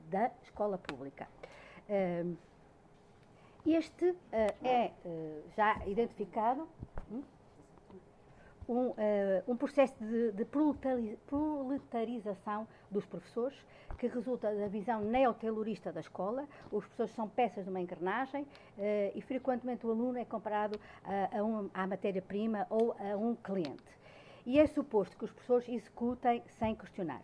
da 0.09 0.31
escola 0.43 0.79
pública. 0.79 1.29
Este 3.65 4.15
é 4.63 4.93
já 5.57 5.85
identificado 5.87 6.69
hum, 7.11 7.23
um, 8.69 8.89
uh, 8.89 8.95
um 9.49 9.57
processo 9.57 9.97
de, 10.05 10.33
de, 10.33 10.45
proletarização 10.45 12.69
dos 12.91 13.07
professores 13.07 13.57
que 13.99 14.07
resulta 14.07 14.55
da 14.55 14.69
visão 14.69 15.01
neotaylorista 15.01 15.91
da 15.93 16.01
escola. 16.01 16.47
Os 16.71 16.85
professores 16.85 17.13
são 17.13 17.29
peças 17.29 17.65
de 17.65 17.71
uma 17.71 17.81
engrenagem 17.81 18.43
uh, 18.43 18.47
e 19.15 19.23
frequentemente 19.23 19.87
o 19.87 19.91
aluno 19.91 20.19
é 20.19 20.25
comparado 20.25 20.79
a, 21.05 21.39
a 21.39 21.45
um, 21.45 21.71
à 21.73 21.87
matéria-prima 21.87 22.67
ou 22.69 22.95
a 22.99 23.17
um 23.17 23.35
cliente. 23.35 23.97
E 24.47 24.61
é 24.61 24.67
suposto 24.69 25.17
que 25.17 25.25
os 25.25 25.33
professores 25.33 25.69
executem 25.69 26.41
sem 26.47 26.75
questionar. 26.77 27.21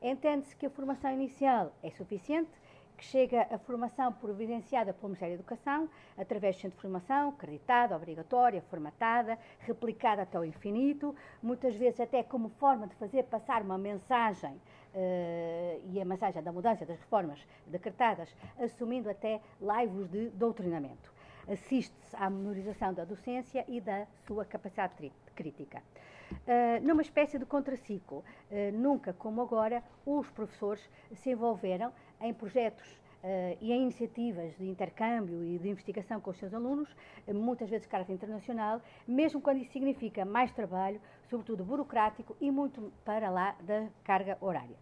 Entende-se 0.00 0.54
que 0.54 0.66
a 0.66 0.70
formação 0.70 1.10
inicial 1.12 1.72
é 1.82 1.90
suficiente 1.90 2.50
que 2.96 3.04
chega 3.04 3.48
a 3.50 3.58
formação 3.58 4.12
providenciada 4.12 4.92
pelo 4.92 5.08
Ministério 5.08 5.34
da 5.34 5.40
Educação, 5.40 5.88
através 6.18 6.54
de 6.54 6.62
centro 6.62 6.76
de 6.76 6.82
formação, 6.82 7.30
acreditada, 7.30 7.96
obrigatória, 7.96 8.62
formatada, 8.68 9.38
replicada 9.60 10.22
até 10.22 10.38
o 10.38 10.44
infinito, 10.44 11.16
muitas 11.42 11.74
vezes 11.74 11.98
até 11.98 12.22
como 12.22 12.50
forma 12.50 12.86
de 12.86 12.94
fazer 12.96 13.24
passar 13.24 13.62
uma 13.62 13.78
mensagem, 13.78 14.52
uh, 14.52 15.80
e 15.90 15.98
a 16.00 16.04
mensagem 16.04 16.42
da 16.42 16.52
mudança 16.52 16.84
das 16.84 16.98
reformas 16.98 17.44
decretadas, 17.66 18.28
assumindo 18.58 19.08
até 19.08 19.40
laivos 19.60 20.08
de 20.10 20.28
doutrinamento. 20.30 21.10
Assiste-se 21.48 22.14
à 22.14 22.28
memorização 22.28 22.92
da 22.92 23.04
docência 23.04 23.64
e 23.66 23.80
da 23.80 24.06
sua 24.26 24.44
capacidade 24.44 25.10
crítica. 25.34 25.82
Uh, 26.32 26.86
numa 26.86 27.02
espécie 27.02 27.38
de 27.38 27.44
contraciclo. 27.44 28.18
Uh, 28.50 28.72
nunca, 28.72 29.12
como 29.12 29.40
agora, 29.42 29.82
os 30.06 30.28
professores 30.30 30.88
se 31.14 31.30
envolveram 31.30 31.92
em 32.20 32.32
projetos 32.32 32.88
uh, 32.92 33.56
e 33.60 33.72
em 33.72 33.82
iniciativas 33.82 34.56
de 34.56 34.68
intercâmbio 34.68 35.44
e 35.44 35.58
de 35.58 35.68
investigação 35.68 36.20
com 36.20 36.30
os 36.30 36.38
seus 36.38 36.54
alunos, 36.54 36.88
muitas 37.28 37.68
vezes 37.68 37.86
de 37.86 37.90
caráter 37.90 38.12
internacional, 38.12 38.80
mesmo 39.06 39.40
quando 39.40 39.58
isso 39.58 39.72
significa 39.72 40.24
mais 40.24 40.52
trabalho, 40.52 41.00
sobretudo 41.28 41.64
burocrático 41.64 42.36
e 42.40 42.50
muito 42.50 42.92
para 43.04 43.30
lá 43.30 43.56
da 43.62 43.88
carga 44.04 44.36
horária. 44.40 44.76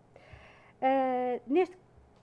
neste 1.46 1.76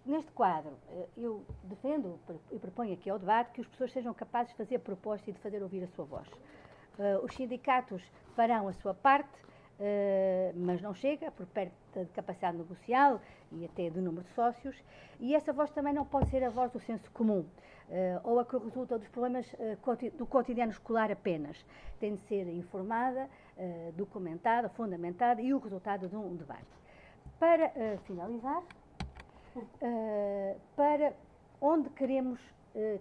Neste 0.05 0.31
quadro, 0.33 0.77
eu 1.17 1.43
defendo 1.63 2.19
e 2.51 2.59
proponho 2.59 2.93
aqui 2.93 3.09
ao 3.09 3.17
debate 3.17 3.49
que 3.51 3.59
os 3.59 3.65
professores 3.65 3.91
sejam 3.91 4.13
capazes 4.13 4.51
de 4.51 4.57
fazer 4.57 4.77
propostas 4.77 5.29
e 5.29 5.31
de 5.31 5.39
fazer 5.39 5.63
ouvir 5.63 5.83
a 5.83 5.87
sua 5.87 6.05
voz. 6.05 6.29
Uh, 6.97 7.25
os 7.25 7.35
sindicatos 7.35 8.01
farão 8.35 8.69
a 8.69 8.73
sua 8.73 8.93
parte, 8.93 9.37
uh, 9.43 10.53
mas 10.55 10.81
não 10.81 10.93
chega 10.93 11.29
por 11.29 11.45
perto 11.45 11.73
de 11.93 12.05
capacidade 12.13 12.57
negocial 12.57 13.19
e 13.51 13.65
até 13.65 13.89
do 13.89 14.01
número 14.01 14.23
de 14.23 14.31
sócios, 14.31 14.81
e 15.19 15.35
essa 15.35 15.51
voz 15.51 15.69
também 15.71 15.93
não 15.93 16.05
pode 16.05 16.29
ser 16.29 16.41
a 16.43 16.49
voz 16.49 16.71
do 16.71 16.79
senso 16.79 17.11
comum, 17.11 17.39
uh, 17.39 17.49
ou 18.23 18.39
a 18.39 18.45
que 18.45 18.57
resulta 18.57 18.97
dos 18.97 19.09
problemas 19.09 19.53
do 20.17 20.25
cotidiano 20.25 20.71
escolar 20.71 21.11
apenas. 21.11 21.65
Tem 21.99 22.15
de 22.15 22.21
ser 22.21 22.47
informada, 22.47 23.29
documentada, 23.93 24.67
fundamentada 24.69 25.41
e 25.41 25.53
o 25.53 25.59
resultado 25.59 26.09
de 26.09 26.15
um 26.15 26.35
debate. 26.35 26.65
Para 27.39 27.71
finalizar, 28.03 28.61
para 30.75 31.13
onde 31.61 31.89
queremos 31.91 32.39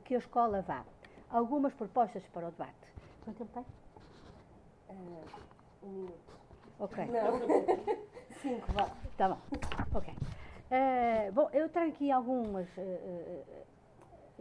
que 0.05 0.15
a 0.15 0.19
escola 0.19 0.63
vá? 0.63 0.85
Algumas 1.29 1.75
propostas 1.75 2.25
para 2.29 2.47
o 2.47 2.51
debate. 2.53 2.75
Quanto 3.25 3.39
tempo 3.39 3.51
tem? 3.53 3.84
Uh, 4.95 5.87
um 5.87 5.91
minuto. 5.91 6.35
Ok. 6.79 7.05
Não. 7.07 7.41
Cinco, 8.41 8.73
vá. 8.73 8.89
Tá 9.17 9.29
bom. 9.29 9.39
Ok. 9.95 10.13
Uh, 10.13 11.33
bom, 11.33 11.49
eu 11.53 11.69
trago 11.69 11.91
aqui 11.91 12.11
algumas 12.11 12.67
uh, 12.77 13.45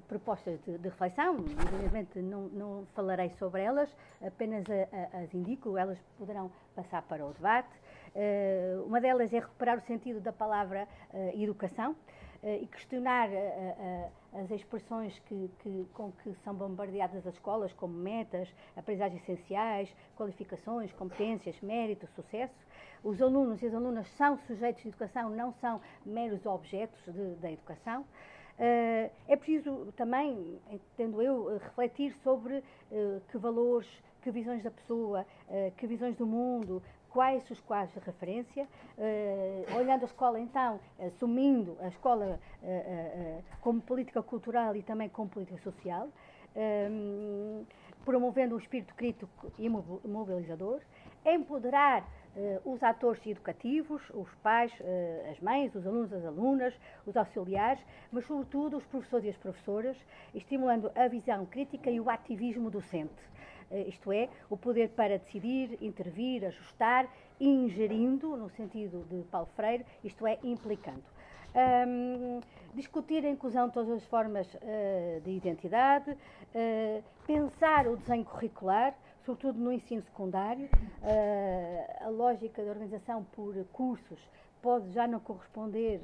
propostas 0.08 0.60
de, 0.66 0.78
de, 0.78 0.90
reflexão, 0.90 1.38
evidentemente 1.38 2.20
não, 2.20 2.44
não, 2.50 2.88
falarei 2.94 3.30
sobre 3.32 3.62
elas, 3.62 3.90
apenas 4.26 4.66
a, 4.70 5.18
a, 5.18 5.22
as 5.22 5.34
indico, 5.34 5.78
elas 5.78 5.98
poderão 6.18 6.52
passar 6.76 7.02
para 7.04 7.26
o 7.26 7.34
debate. 7.34 7.70
Uh, 8.16 8.84
uma 8.86 9.02
delas 9.02 9.34
é 9.34 9.40
recuperar 9.40 9.78
o 9.78 9.82
sentido 9.82 10.22
da 10.22 10.32
palavra 10.32 10.88
uh, 11.14 11.42
educação 11.42 11.96
e 12.44 12.68
questionar 12.68 13.30
as 14.34 14.52
expressões 14.52 15.18
que, 15.20 15.50
que, 15.60 15.88
com 15.94 16.12
que 16.12 16.34
são 16.44 16.54
bombardeadas 16.54 17.26
as 17.26 17.34
escolas, 17.34 17.72
como 17.74 17.94
metas, 17.94 18.54
aprendizagens 18.76 19.22
essenciais, 19.24 19.96
qualificações, 20.18 20.92
competências, 20.94 21.60
mérito, 21.62 22.06
sucesso. 22.16 22.54
Os 23.04 23.22
alunos 23.22 23.62
e 23.62 23.68
as 23.68 23.74
alunas 23.74 24.08
são 24.18 24.38
sujeitos 24.40 24.82
de 24.82 24.90
educação, 24.90 25.30
não 25.30 25.54
são 25.54 25.80
meros 26.06 26.46
objetos 26.46 27.02
da 27.40 27.52
educação. 27.52 28.06
É 28.58 29.36
preciso 29.36 29.92
também, 29.96 30.60
entendo 30.70 31.22
eu, 31.22 31.58
refletir 31.58 32.14
sobre 32.24 32.64
que 33.30 33.38
valores, 33.38 33.88
que 34.22 34.32
visões 34.32 34.64
da 34.64 34.72
pessoa, 34.72 35.26
que 35.78 35.88
visões 35.88 36.16
do 36.16 36.26
mundo, 36.26 36.82
quais 37.14 37.48
os 37.52 37.60
quadros 37.62 37.94
de 37.94 38.00
referência, 38.00 38.68
uh, 38.98 39.78
olhando 39.78 40.02
a 40.02 40.06
escola 40.06 40.40
então, 40.40 40.80
assumindo 41.00 41.78
a 41.80 41.88
escola 41.88 42.40
uh, 42.62 43.44
como 43.62 43.80
política 43.80 44.22
cultural 44.24 44.76
e 44.76 44.82
também 44.82 45.08
como 45.08 45.30
política 45.30 45.60
social, 45.60 46.10
promovendo 48.06 48.54
um 48.54 48.60
espírito 48.60 48.94
crítico 48.94 49.52
e 49.58 49.68
mobilizador, 49.68 50.82
empoderar 51.26 52.08
os 52.64 52.84
atores 52.84 53.26
educativos, 53.26 54.04
os 54.12 54.30
pais, 54.36 54.72
as 55.32 55.40
mães, 55.40 55.74
os 55.74 55.84
alunos, 55.88 56.14
as 56.14 56.24
alunas, 56.24 56.74
os 57.08 57.18
auxiliares, 57.18 57.84
mas 58.12 58.24
sobretudo 58.28 58.78
os 58.78 58.86
professores 58.86 59.26
e 59.26 59.30
as 59.30 59.38
professoras, 59.38 59.98
estimulando 60.36 60.92
a 60.94 61.08
visão 61.08 61.44
crítica 61.48 61.90
e 61.90 62.00
o 62.00 62.08
ativismo 62.08 62.70
docente 62.70 63.34
isto 63.88 64.12
é, 64.12 64.30
o 64.50 64.58
poder 64.58 64.90
para 64.90 65.18
decidir, 65.18 65.78
intervir, 65.82 66.46
ajustar, 66.46 67.08
ingerindo, 67.40 68.36
no 68.38 68.50
sentido 68.50 69.06
de 69.10 69.24
Paulo 69.24 69.48
Freire, 69.56 69.86
isto 70.04 70.26
é, 70.26 70.38
implicando. 70.44 71.04
Um, 71.56 72.40
discutir 72.74 73.24
a 73.24 73.30
inclusão 73.30 73.68
de 73.68 73.74
todas 73.76 73.92
as 73.92 74.04
formas 74.06 74.52
uh, 74.56 75.22
de 75.24 75.32
identidade, 75.32 76.12
uh, 76.12 77.04
pensar 77.28 77.88
o 77.88 77.96
desenho 77.96 78.26
curricular, 78.26 78.96
sobretudo 79.24 79.60
no 79.60 79.72
ensino 79.72 80.02
secundário, 80.02 80.66
uh, 80.66 82.06
a 82.06 82.10
lógica 82.10 82.64
da 82.64 82.72
organização 82.72 83.24
por 83.36 83.54
cursos 83.66 84.20
pode 84.64 84.92
já 84.94 85.06
não 85.06 85.20
corresponder, 85.20 86.00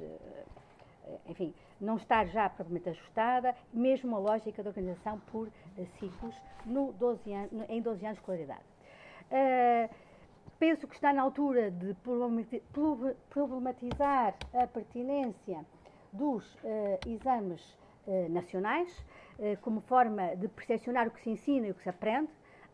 enfim, 1.26 1.52
não 1.80 1.96
estar 1.96 2.26
já 2.26 2.48
propriamente 2.48 2.90
ajustada, 2.90 3.54
mesmo 3.72 4.14
a 4.16 4.18
lógica 4.18 4.62
da 4.62 4.70
organização 4.70 5.18
por 5.32 5.48
uh, 5.48 5.86
ciclos 5.98 6.34
no 6.64 6.92
12 6.92 7.32
an 7.32 7.48
em 7.68 7.80
12 7.80 8.04
anos 8.04 8.16
de 8.16 8.20
escolaridade. 8.20 8.64
Uh, 9.30 9.94
penso 10.58 10.86
que 10.86 10.94
está 10.94 11.12
na 11.12 11.22
altura 11.22 11.70
de 11.70 11.96
problematizar 13.30 14.34
a 14.52 14.66
pertinência 14.66 15.64
dos 16.12 16.54
uh, 16.56 16.58
exames 17.06 17.78
nacionais 18.30 19.06
como 19.60 19.82
forma 19.82 20.34
de 20.34 20.48
percepcionar 20.48 21.06
o 21.06 21.10
que 21.10 21.20
se 21.20 21.30
ensina 21.30 21.68
e 21.68 21.70
o 21.70 21.74
que 21.74 21.82
se 21.82 21.88
aprende, 21.88 22.30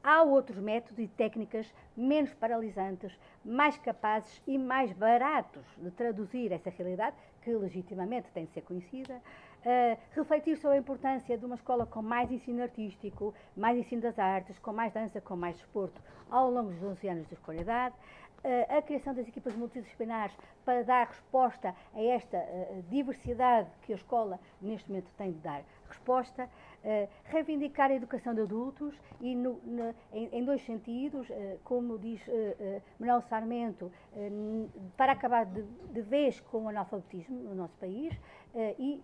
há 0.06 0.22
outros 0.22 0.58
métodos 0.58 0.98
e 1.00 1.08
técnicas 1.08 1.74
menos 1.96 2.32
paralisantes, 2.34 3.12
mais 3.44 3.76
capazes 3.76 4.40
e 4.46 4.56
mais 4.56 4.92
baratos 4.92 5.64
de 5.76 5.90
traduzir 5.90 6.52
essa 6.52 6.70
realidade, 6.70 7.16
que 7.46 7.54
legitimamente 7.54 8.28
tem 8.34 8.44
de 8.44 8.50
ser 8.50 8.62
conhecida, 8.62 9.14
uh, 9.14 9.98
refletir 10.10 10.56
sobre 10.56 10.78
a 10.78 10.80
importância 10.80 11.38
de 11.38 11.46
uma 11.46 11.54
escola 11.54 11.86
com 11.86 12.02
mais 12.02 12.28
ensino 12.32 12.60
artístico, 12.60 13.32
mais 13.56 13.78
ensino 13.78 14.02
das 14.02 14.18
artes, 14.18 14.58
com 14.58 14.72
mais 14.72 14.92
dança, 14.92 15.20
com 15.20 15.36
mais 15.36 15.54
desporto 15.54 16.02
ao 16.28 16.50
longo 16.50 16.72
dos 16.72 16.82
11 16.82 17.08
anos 17.08 17.28
de 17.28 17.34
escolaridade, 17.34 17.94
uh, 17.94 18.76
a 18.76 18.82
criação 18.82 19.14
das 19.14 19.28
equipas 19.28 19.54
multidisciplinares 19.54 20.36
para 20.64 20.82
dar 20.82 21.06
resposta 21.06 21.72
a 21.94 22.02
esta 22.02 22.36
uh, 22.36 22.82
diversidade 22.90 23.70
que 23.82 23.92
a 23.92 23.96
escola 23.96 24.40
neste 24.60 24.90
momento 24.90 25.08
tem 25.16 25.30
de 25.30 25.38
dar 25.38 25.62
resposta, 25.88 26.50
uh, 26.84 27.08
reivindicar 27.24 27.90
a 27.90 27.94
educação 27.94 28.34
de 28.34 28.40
adultos 28.40 28.94
e 29.20 29.34
no, 29.34 29.60
no, 29.64 29.94
em, 30.12 30.28
em, 30.32 30.44
dois 30.44 30.64
sentidos, 30.64 31.28
uh, 31.30 31.58
como 31.64 31.98
diz 31.98 32.20
uh, 32.28 32.82
Manuel 32.98 33.22
Sarmento, 33.22 33.90
para 34.96 35.12
acabar 35.12 35.44
de, 35.46 35.62
de, 35.62 36.02
vez 36.02 36.40
com 36.40 36.64
o 36.64 36.68
analfabetismo 36.68 37.36
no 37.42 37.54
nosso 37.54 37.76
país 37.76 38.18
e, 38.78 39.02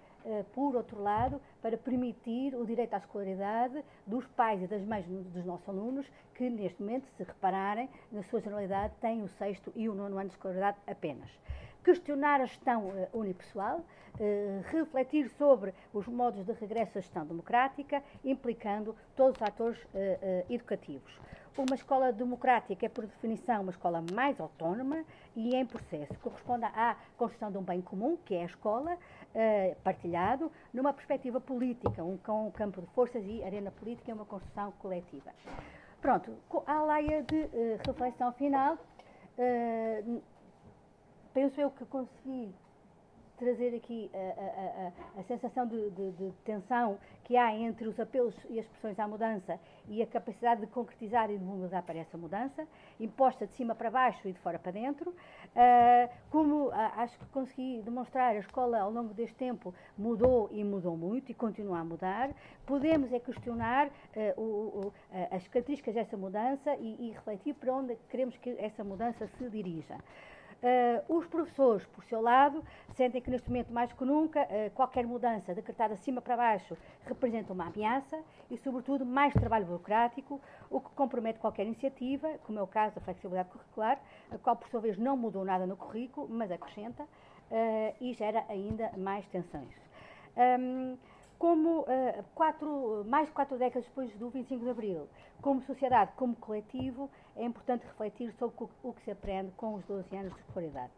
por 0.54 0.74
outro 0.74 1.02
lado, 1.02 1.40
para 1.60 1.76
permitir 1.76 2.54
o 2.54 2.64
direito 2.64 2.94
à 2.94 2.98
escolaridade 2.98 3.84
dos 4.06 4.26
pais 4.28 4.62
e 4.62 4.66
das 4.66 4.82
mães 4.84 5.04
dos 5.06 5.44
nossos 5.44 5.68
alunos, 5.68 6.10
que 6.34 6.48
neste 6.48 6.80
momento, 6.80 7.06
se 7.16 7.22
repararem, 7.22 7.90
na 8.10 8.22
sua 8.22 8.40
generalidade, 8.40 8.94
têm 9.00 9.22
o 9.22 9.28
sexto 9.28 9.70
e 9.76 9.88
o 9.88 9.94
nono 9.94 10.16
ano 10.16 10.28
de 10.28 10.34
escolaridade 10.34 10.78
apenas 10.86 11.30
questionar 11.82 12.40
a 12.40 12.46
gestão 12.46 12.88
uh, 12.88 13.08
unipessoal, 13.12 13.78
uh, 13.78 14.62
refletir 14.70 15.28
sobre 15.30 15.74
os 15.92 16.06
modos 16.06 16.44
de 16.44 16.52
regresso 16.52 16.98
à 16.98 17.00
gestão 17.00 17.26
democrática, 17.26 18.02
implicando 18.24 18.94
todos 19.16 19.40
os 19.40 19.42
atores 19.42 19.82
uh, 19.82 20.46
educativos. 20.48 21.18
Uma 21.56 21.74
escola 21.74 22.10
democrática 22.10 22.86
é, 22.86 22.88
por 22.88 23.04
definição, 23.04 23.60
uma 23.60 23.72
escola 23.72 24.02
mais 24.14 24.40
autónoma 24.40 25.04
e 25.36 25.54
em 25.54 25.66
processo. 25.66 26.14
Corresponde 26.20 26.64
à 26.64 26.96
construção 27.18 27.52
de 27.52 27.58
um 27.58 27.62
bem 27.62 27.82
comum, 27.82 28.16
que 28.24 28.34
é 28.34 28.40
a 28.40 28.46
escola, 28.46 28.96
partilhado, 29.84 30.50
numa 30.72 30.94
perspectiva 30.94 31.42
política, 31.42 32.02
um, 32.02 32.16
com 32.16 32.46
um 32.46 32.50
campo 32.50 32.80
de 32.80 32.86
forças 32.94 33.22
e 33.26 33.44
arena 33.44 33.70
política 33.70 34.10
é 34.10 34.14
uma 34.14 34.24
construção 34.24 34.72
coletiva. 34.78 35.30
Pronto, 36.00 36.32
à 36.66 36.80
laia 36.80 37.22
de 37.22 37.46
reflexão 37.86 38.32
final, 38.32 38.78
penso 41.32 41.60
eu 41.60 41.70
que 41.70 41.84
consegui 41.86 42.54
trazer 43.42 43.74
aqui 43.74 44.08
a, 44.14 44.18
a, 44.18 45.18
a, 45.18 45.20
a 45.20 45.24
sensação 45.24 45.66
de, 45.66 45.90
de, 45.90 46.12
de, 46.12 46.32
tensão 46.44 46.96
que 47.24 47.36
há 47.36 47.52
entre 47.52 47.88
os 47.88 47.98
apelos 47.98 48.34
e 48.48 48.60
as 48.60 48.66
pressões 48.68 48.98
à 49.00 49.08
mudança 49.08 49.58
e 49.88 50.00
a 50.00 50.06
capacidade 50.06 50.60
de 50.60 50.68
concretizar 50.68 51.28
e 51.28 51.36
de 51.36 51.44
mudar 51.44 51.82
para 51.82 51.98
essa 51.98 52.16
mudança, 52.16 52.66
imposta 53.00 53.44
de 53.44 53.52
cima 53.54 53.74
para 53.74 53.90
baixo 53.90 54.28
e 54.28 54.32
de 54.32 54.38
fora 54.38 54.60
para 54.60 54.70
dentro. 54.70 55.10
Uh, 55.10 56.08
como 56.30 56.68
uh, 56.68 56.72
acho 56.72 57.18
que 57.18 57.26
consegui 57.26 57.82
demonstrar, 57.82 58.36
a 58.36 58.38
escola 58.38 58.78
ao 58.78 58.92
longo 58.92 59.12
deste 59.12 59.34
tempo 59.34 59.74
mudou 59.98 60.48
e 60.52 60.62
mudou 60.62 60.96
muito 60.96 61.30
e 61.32 61.34
continua 61.34 61.80
a 61.80 61.84
mudar. 61.84 62.30
Podemos 62.64 63.12
é 63.12 63.18
questionar 63.18 63.88
uh, 63.88 64.40
o, 64.40 64.86
o, 64.86 64.92
as 65.30 65.46
características 65.48 65.94
dessa 65.94 66.16
mudança 66.16 66.76
e, 66.76 67.08
e 67.08 67.10
refletir 67.10 67.54
para 67.54 67.72
onde 67.74 67.96
queremos 68.08 68.36
que 68.36 68.50
essa 68.58 68.84
mudança 68.84 69.26
se 69.26 69.48
dirija. 69.50 69.98
Uh, 70.62 71.16
os 71.18 71.26
professores, 71.26 71.84
por 71.86 72.04
seu 72.04 72.20
lado, 72.20 72.62
sentem 72.94 73.20
que 73.20 73.28
neste 73.28 73.48
momento, 73.48 73.72
mais 73.72 73.92
que 73.92 74.04
nunca, 74.04 74.42
uh, 74.42 74.70
qualquer 74.74 75.04
mudança 75.04 75.52
decretada 75.52 75.94
acima 75.94 76.20
para 76.20 76.36
baixo 76.36 76.76
representa 77.04 77.52
uma 77.52 77.66
ameaça 77.66 78.22
e, 78.48 78.56
sobretudo, 78.56 79.04
mais 79.04 79.34
trabalho 79.34 79.66
burocrático, 79.66 80.40
o 80.70 80.80
que 80.80 80.90
compromete 80.90 81.40
qualquer 81.40 81.66
iniciativa, 81.66 82.38
como 82.44 82.60
é 82.60 82.62
o 82.62 82.66
caso 82.68 82.94
da 82.94 83.00
flexibilidade 83.00 83.48
curricular, 83.48 84.00
a 84.30 84.38
qual, 84.38 84.54
por 84.54 84.68
sua 84.68 84.80
vez, 84.80 84.96
não 84.96 85.16
mudou 85.16 85.44
nada 85.44 85.66
no 85.66 85.76
currículo, 85.76 86.28
mas 86.30 86.52
acrescenta 86.52 87.02
uh, 87.02 87.96
e 88.00 88.12
gera 88.14 88.44
ainda 88.48 88.92
mais 88.96 89.26
tensões. 89.26 89.74
Um, 90.36 90.96
como 91.42 91.80
uh, 91.80 91.84
quatro, 92.36 93.04
mais 93.08 93.26
de 93.26 93.32
quatro 93.34 93.58
décadas 93.58 93.84
depois 93.88 94.14
do 94.14 94.30
25 94.30 94.62
de 94.62 94.70
Abril, 94.70 95.08
como 95.40 95.60
sociedade, 95.62 96.12
como 96.14 96.36
coletivo, 96.36 97.10
é 97.34 97.44
importante 97.44 97.84
refletir 97.84 98.32
sobre 98.34 98.54
o 98.80 98.92
que 98.92 99.02
se 99.02 99.10
aprende 99.10 99.50
com 99.56 99.74
os 99.74 99.84
12 99.86 100.16
anos 100.16 100.32
de 100.32 100.38
escolaridade. 100.38 100.92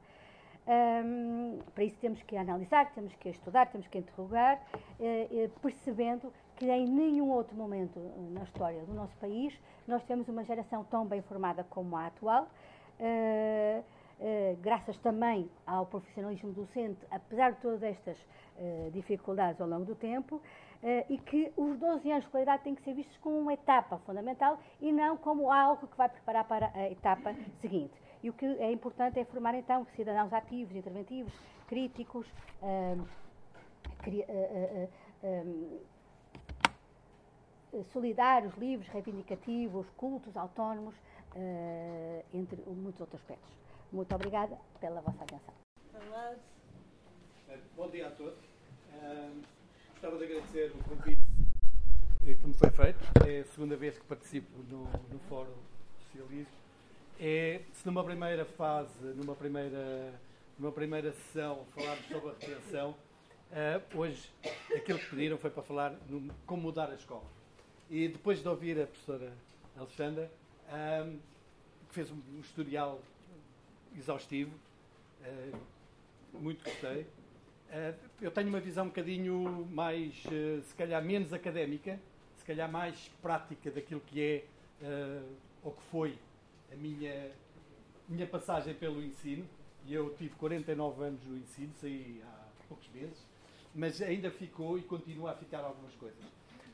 Um, 0.68 1.61
para 1.74 1.85
isso 1.85 1.96
temos 1.98 2.22
que 2.24 2.37
analisar, 2.37 2.92
temos 2.92 3.14
que 3.14 3.30
estudar, 3.30 3.70
temos 3.70 3.87
que 3.87 3.96
interrogar, 3.96 4.61
uh, 5.00 5.48
percebendo 5.62 6.30
que 6.57 6.66
em 6.70 6.87
nenhum 6.88 7.30
outro 7.30 7.57
momento 7.57 7.98
na 8.33 8.42
história 8.42 8.85
do 8.85 8.92
nosso 8.92 9.16
país 9.16 9.59
nós 9.88 10.04
temos 10.04 10.28
uma 10.28 10.44
geração 10.44 10.85
tão 10.85 11.07
bem 11.07 11.22
formada 11.22 11.64
como 11.70 11.96
a 11.96 12.09
atual. 12.09 12.48
Graças 14.61 14.96
também 14.98 15.50
ao 15.66 15.85
profissionalismo 15.87 16.52
docente, 16.52 17.04
apesar 17.11 17.52
de 17.52 17.61
todas 17.61 17.83
estas 17.83 18.16
uh, 18.58 18.90
dificuldades 18.90 19.60
ao 19.60 19.68
longo 19.68 19.84
do 19.84 19.94
tempo, 19.94 20.36
uh, 20.36 20.42
e 21.08 21.18
que 21.18 21.52
os 21.56 21.78
12 21.78 22.10
anos 22.10 22.22
de 22.22 22.26
escolaridade 22.26 22.62
têm 22.62 22.74
que 22.74 22.82
ser 22.82 22.94
vistos 22.94 23.16
como 23.18 23.38
uma 23.38 23.52
etapa 23.52 23.98
fundamental 23.98 24.58
e 24.80 24.92
não 24.92 25.16
como 25.16 25.50
algo 25.50 25.86
que 25.86 25.96
vai 25.96 26.08
preparar 26.08 26.44
para 26.44 26.70
a 26.74 26.90
etapa 26.90 27.34
seguinte. 27.60 27.94
E 28.22 28.30
o 28.30 28.32
que 28.32 28.46
é 28.46 28.72
importante 28.72 29.18
é 29.18 29.24
formar 29.24 29.54
então 29.54 29.86
cidadãos 29.94 30.32
ativos, 30.32 30.74
interventivos, 30.74 31.32
críticos, 31.66 32.26
cri 33.98 34.24
solidários, 37.92 38.54
livres, 38.56 38.88
reivindicativos, 38.88 39.86
cultos, 39.90 40.34
autónomos, 40.36 40.94
entre 42.32 42.62
muitos 42.62 43.00
outros 43.00 43.20
aspectos. 43.20 43.52
Muito 43.92 44.14
obrigada 44.14 44.56
pela 44.80 45.00
vossa 45.00 45.22
atenção. 45.22 45.54
Bom 47.76 47.88
dia 47.88 48.08
a 48.08 48.10
todos. 48.10 48.38
Uh, 48.92 49.42
gostava 49.92 50.18
de 50.18 50.24
agradecer 50.24 50.72
o 50.72 50.84
convite 50.88 51.22
que 52.24 52.46
me 52.46 52.54
foi 52.54 52.70
feito. 52.70 52.98
É 53.26 53.40
a 53.40 53.44
segunda 53.44 53.76
vez 53.76 53.96
que 53.96 54.04
participo 54.06 54.50
no, 54.68 54.84
no 54.84 55.18
Fórum 55.28 55.54
Socialismo. 56.00 56.52
É, 57.20 57.60
se 57.72 57.86
numa 57.86 58.02
primeira 58.02 58.44
fase, 58.44 58.98
numa 59.14 59.36
primeira, 59.36 60.12
numa 60.58 60.72
primeira 60.72 61.12
sessão, 61.12 61.64
falarmos 61.74 62.06
sobre 62.08 62.30
a 62.30 62.32
retenção, 62.32 62.90
uh, 62.90 63.98
hoje 63.98 64.32
aquilo 64.74 64.98
que 64.98 65.10
pediram 65.10 65.38
foi 65.38 65.50
para 65.50 65.62
falar 65.62 65.92
no, 66.08 66.34
como 66.46 66.62
mudar 66.62 66.90
a 66.90 66.94
escola. 66.94 67.24
E 67.88 68.08
depois 68.08 68.42
de 68.42 68.48
ouvir 68.48 68.80
a 68.80 68.86
professora 68.86 69.32
Alexandra, 69.76 70.28
um, 71.06 71.18
que 71.88 71.94
fez 71.94 72.10
um 72.10 72.40
historial 72.40 73.00
exaustivo, 73.96 74.52
uh, 75.20 75.58
muito 76.40 76.64
gostei. 76.64 77.06
Uh, 77.74 77.92
eu 78.20 78.30
tenho 78.30 78.48
uma 78.48 78.60
visão 78.60 78.84
um 78.84 78.88
bocadinho 78.88 79.66
mais, 79.72 80.24
uh, 80.26 80.62
se 80.62 80.72
calhar 80.76 81.04
menos 81.04 81.32
académica, 81.32 81.98
se 82.37 82.44
calhar 82.44 82.70
mais 82.70 83.10
prática 83.20 83.68
daquilo 83.68 84.00
que 84.00 84.22
é 84.22 84.44
ou 85.62 85.72
que 85.72 85.82
foi 85.84 86.18
a 86.70 86.76
minha, 86.76 87.30
minha 88.08 88.26
passagem 88.26 88.74
pelo 88.74 89.02
ensino. 89.02 89.44
E 89.87 89.92
eu 89.94 90.14
tive 90.16 90.34
49 90.37 91.02
anos 91.02 91.24
no 91.24 91.37
ensino, 91.37 91.72
saí 91.80 92.22
há 92.24 92.46
poucos 92.68 92.87
meses, 92.90 93.26
mas 93.74 94.00
ainda 94.00 94.30
ficou 94.30 94.78
e 94.78 94.82
continua 94.82 95.32
a 95.32 95.34
ficar 95.34 95.60
algumas 95.60 95.94
coisas. 95.94 96.22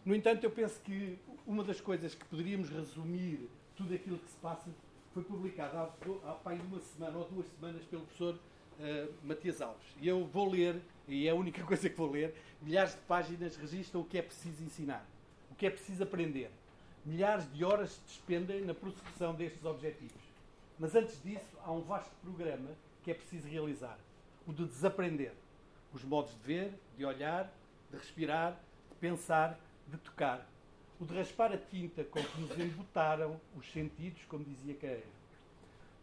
No 0.04 0.14
entanto, 0.14 0.44
eu 0.44 0.50
penso 0.50 0.80
que 0.80 1.18
uma 1.46 1.64
das 1.64 1.80
coisas 1.80 2.14
que 2.14 2.24
poderíamos 2.26 2.68
resumir 2.68 3.48
tudo 3.76 3.94
aquilo 3.94 4.18
que 4.18 4.30
se 4.30 4.36
passa 4.36 4.68
foi 5.14 5.22
publicado 5.24 5.76
há, 5.76 5.82
há, 6.24 6.38
há 6.44 6.52
uma 6.52 6.80
semana 6.80 7.16
ou 7.16 7.28
duas 7.28 7.46
semanas 7.46 7.82
pelo 7.84 8.02
professor 8.02 8.38
uh, 8.80 9.12
Matias 9.22 9.60
Alves. 9.60 9.86
E 10.00 10.08
eu 10.08 10.24
vou 10.26 10.48
ler, 10.48 10.80
e 11.06 11.28
é 11.28 11.30
a 11.30 11.34
única 11.34 11.62
coisa 11.64 11.88
que 11.88 11.96
vou 11.96 12.10
ler, 12.10 12.34
milhares 12.60 12.92
de 12.92 13.00
páginas 13.02 13.56
registram 13.56 14.00
o 14.00 14.04
que 14.04 14.18
é 14.18 14.22
preciso 14.22 14.62
ensinar, 14.62 15.06
o 15.50 15.54
que 15.54 15.66
é 15.66 15.70
preciso 15.70 16.02
aprender. 16.02 16.50
Milhares 17.04 17.50
de 17.52 17.64
horas 17.64 17.92
se 17.92 18.00
despendem 18.02 18.62
na 18.62 18.74
prossecução 18.74 19.34
destes 19.34 19.64
objetivos. 19.64 20.22
Mas 20.78 20.94
antes 20.94 21.22
disso, 21.22 21.56
há 21.64 21.70
um 21.70 21.80
vasto 21.80 22.10
programa 22.22 22.70
que 23.02 23.10
é 23.10 23.14
preciso 23.14 23.48
realizar: 23.48 23.98
o 24.46 24.52
de 24.52 24.64
desaprender. 24.64 25.32
Os 25.92 26.04
modos 26.04 26.32
de 26.32 26.38
ver, 26.46 26.72
de 26.96 27.04
olhar, 27.04 27.52
de 27.90 27.96
respirar, 27.96 28.52
de 28.90 28.96
pensar, 28.96 29.58
de 29.88 29.98
tocar, 29.98 30.46
o 31.00 31.04
de 31.04 31.14
raspar 31.14 31.52
a 31.52 31.58
tinta 31.58 32.04
com 32.04 32.22
que 32.22 32.40
nos 32.40 32.58
embutaram 32.58 33.40
os 33.56 33.70
sentidos, 33.72 34.22
como 34.28 34.44
dizia 34.44 34.74
Caeiro. 34.74 35.02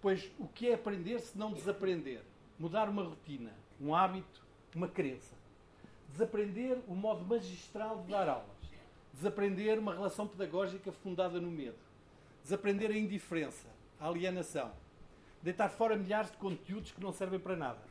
Pois 0.01 0.29
o 0.39 0.47
que 0.47 0.69
é 0.69 0.73
aprender 0.73 1.19
se 1.19 1.37
não 1.37 1.53
desaprender? 1.53 2.21
Mudar 2.59 2.89
uma 2.89 3.03
rotina, 3.03 3.51
um 3.79 3.93
hábito, 3.93 4.43
uma 4.75 4.87
crença. 4.87 5.35
Desaprender 6.09 6.79
o 6.87 6.95
modo 6.95 7.25
magistral 7.25 8.01
de 8.01 8.11
dar 8.11 8.27
aulas. 8.27 8.57
Desaprender 9.13 9.79
uma 9.79 9.93
relação 9.93 10.27
pedagógica 10.27 10.91
fundada 10.91 11.39
no 11.39 11.51
medo. 11.51 11.77
Desaprender 12.43 12.91
a 12.91 12.97
indiferença, 12.97 13.67
a 13.99 14.07
alienação. 14.07 14.71
Deitar 15.41 15.69
fora 15.69 15.95
milhares 15.95 16.31
de 16.31 16.37
conteúdos 16.37 16.91
que 16.91 17.01
não 17.01 17.11
servem 17.11 17.39
para 17.39 17.55
nada. 17.55 17.81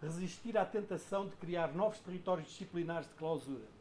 Resistir 0.00 0.56
à 0.56 0.64
tentação 0.64 1.28
de 1.28 1.36
criar 1.36 1.74
novos 1.74 1.98
territórios 2.00 2.48
disciplinares 2.48 3.08
de 3.08 3.14
clausura 3.14 3.76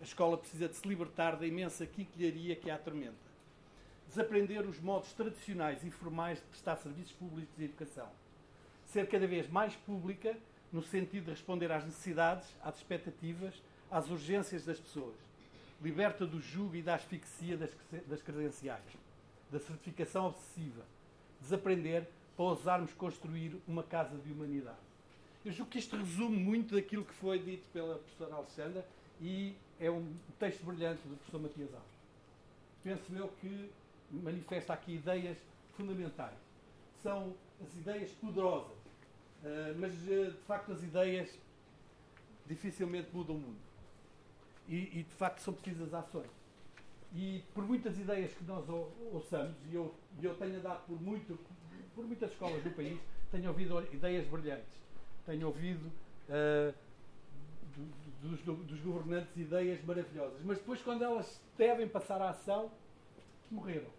a 0.00 0.04
escola 0.04 0.38
precisa 0.38 0.68
de 0.68 0.76
se 0.76 0.86
libertar 0.86 1.36
da 1.36 1.46
imensa 1.46 1.84
quinquilharia 1.84 2.54
que 2.54 2.70
a 2.70 2.76
atormenta. 2.76 3.16
Desaprender 4.06 4.64
os 4.64 4.80
modos 4.80 5.12
tradicionais 5.12 5.82
e 5.84 5.90
formais 5.90 6.38
de 6.38 6.44
prestar 6.46 6.76
serviços 6.76 7.12
públicos 7.12 7.54
de 7.56 7.64
educação. 7.64 8.08
Ser 8.88 9.08
cada 9.08 9.26
vez 9.26 9.48
mais 9.48 9.74
pública 9.74 10.36
no 10.72 10.82
sentido 10.82 11.24
de 11.24 11.30
responder 11.30 11.70
às 11.70 11.84
necessidades, 11.84 12.48
às 12.62 12.76
expectativas, 12.76 13.54
às 13.90 14.10
urgências 14.10 14.64
das 14.64 14.78
pessoas. 14.78 15.14
Liberta 15.80 16.26
do 16.26 16.40
jugo 16.40 16.74
e 16.74 16.82
da 16.82 16.94
asfixia 16.94 17.56
das, 17.56 18.22
credenciais, 18.22 18.82
da 19.50 19.60
certificação 19.60 20.26
obsessiva. 20.26 20.82
Desaprender 21.40 22.06
para 22.36 22.46
ousarmos 22.46 22.92
construir 22.94 23.56
uma 23.66 23.82
casa 23.82 24.16
de 24.18 24.32
humanidade. 24.32 24.76
Eu 25.44 25.52
julgo 25.52 25.70
que 25.70 25.78
isto 25.78 25.96
resume 25.96 26.36
muito 26.36 26.74
daquilo 26.74 27.04
que 27.04 27.14
foi 27.14 27.38
dito 27.38 27.68
pela 27.72 27.96
professora 27.96 28.34
Alexandra 28.34 28.86
e 29.20 29.54
é 29.80 29.90
um 29.90 30.14
texto 30.38 30.64
brilhante 30.64 31.00
do 31.06 31.16
professor 31.16 31.40
Matias 31.40 31.72
Alves. 31.72 31.88
Penso 32.82 33.14
eu 33.14 33.28
que 33.40 33.70
manifesta 34.10 34.72
aqui 34.72 34.94
ideias 34.94 35.36
fundamentais. 35.76 36.36
São 37.02 37.34
as 37.62 37.74
ideias 37.76 38.10
poderosas, 38.12 38.76
uh, 39.42 39.78
mas 39.78 39.92
uh, 40.02 40.32
de 40.32 40.42
facto 40.46 40.72
as 40.72 40.82
ideias 40.82 41.38
dificilmente 42.46 43.08
mudam 43.12 43.36
o 43.36 43.38
mundo. 43.38 43.58
E, 44.66 44.98
e, 44.98 45.02
de 45.02 45.14
facto 45.14 45.40
são 45.40 45.54
precisas 45.54 45.92
ações. 45.94 46.30
E 47.14 47.42
por 47.54 47.64
muitas 47.64 47.98
ideias 47.98 48.32
que 48.34 48.44
nós 48.44 48.68
ouçamos, 49.12 49.56
e 49.70 49.74
eu, 49.74 49.94
eu 50.22 50.34
tenho 50.34 50.58
andado 50.58 50.84
por, 50.86 51.00
muito, 51.00 51.38
por 51.94 52.04
muitas 52.04 52.30
escolas 52.32 52.62
do 52.62 52.70
país, 52.70 52.98
tenho 53.30 53.48
ouvido 53.48 53.82
ideias 53.92 54.26
brilhantes. 54.26 54.78
tenho 55.24 55.46
ouvido 55.46 55.90
uh, 56.28 56.74
dos, 58.20 58.40
dos, 58.42 58.80
governantes 58.80 59.36
ideias 59.36 59.82
maravilhosas, 59.84 60.40
mas 60.44 60.58
depois, 60.58 60.82
quando 60.82 61.02
elas 61.02 61.40
devem 61.56 61.88
passar 61.88 62.20
à 62.20 62.30
ação, 62.30 62.70
morreram. 63.50 63.90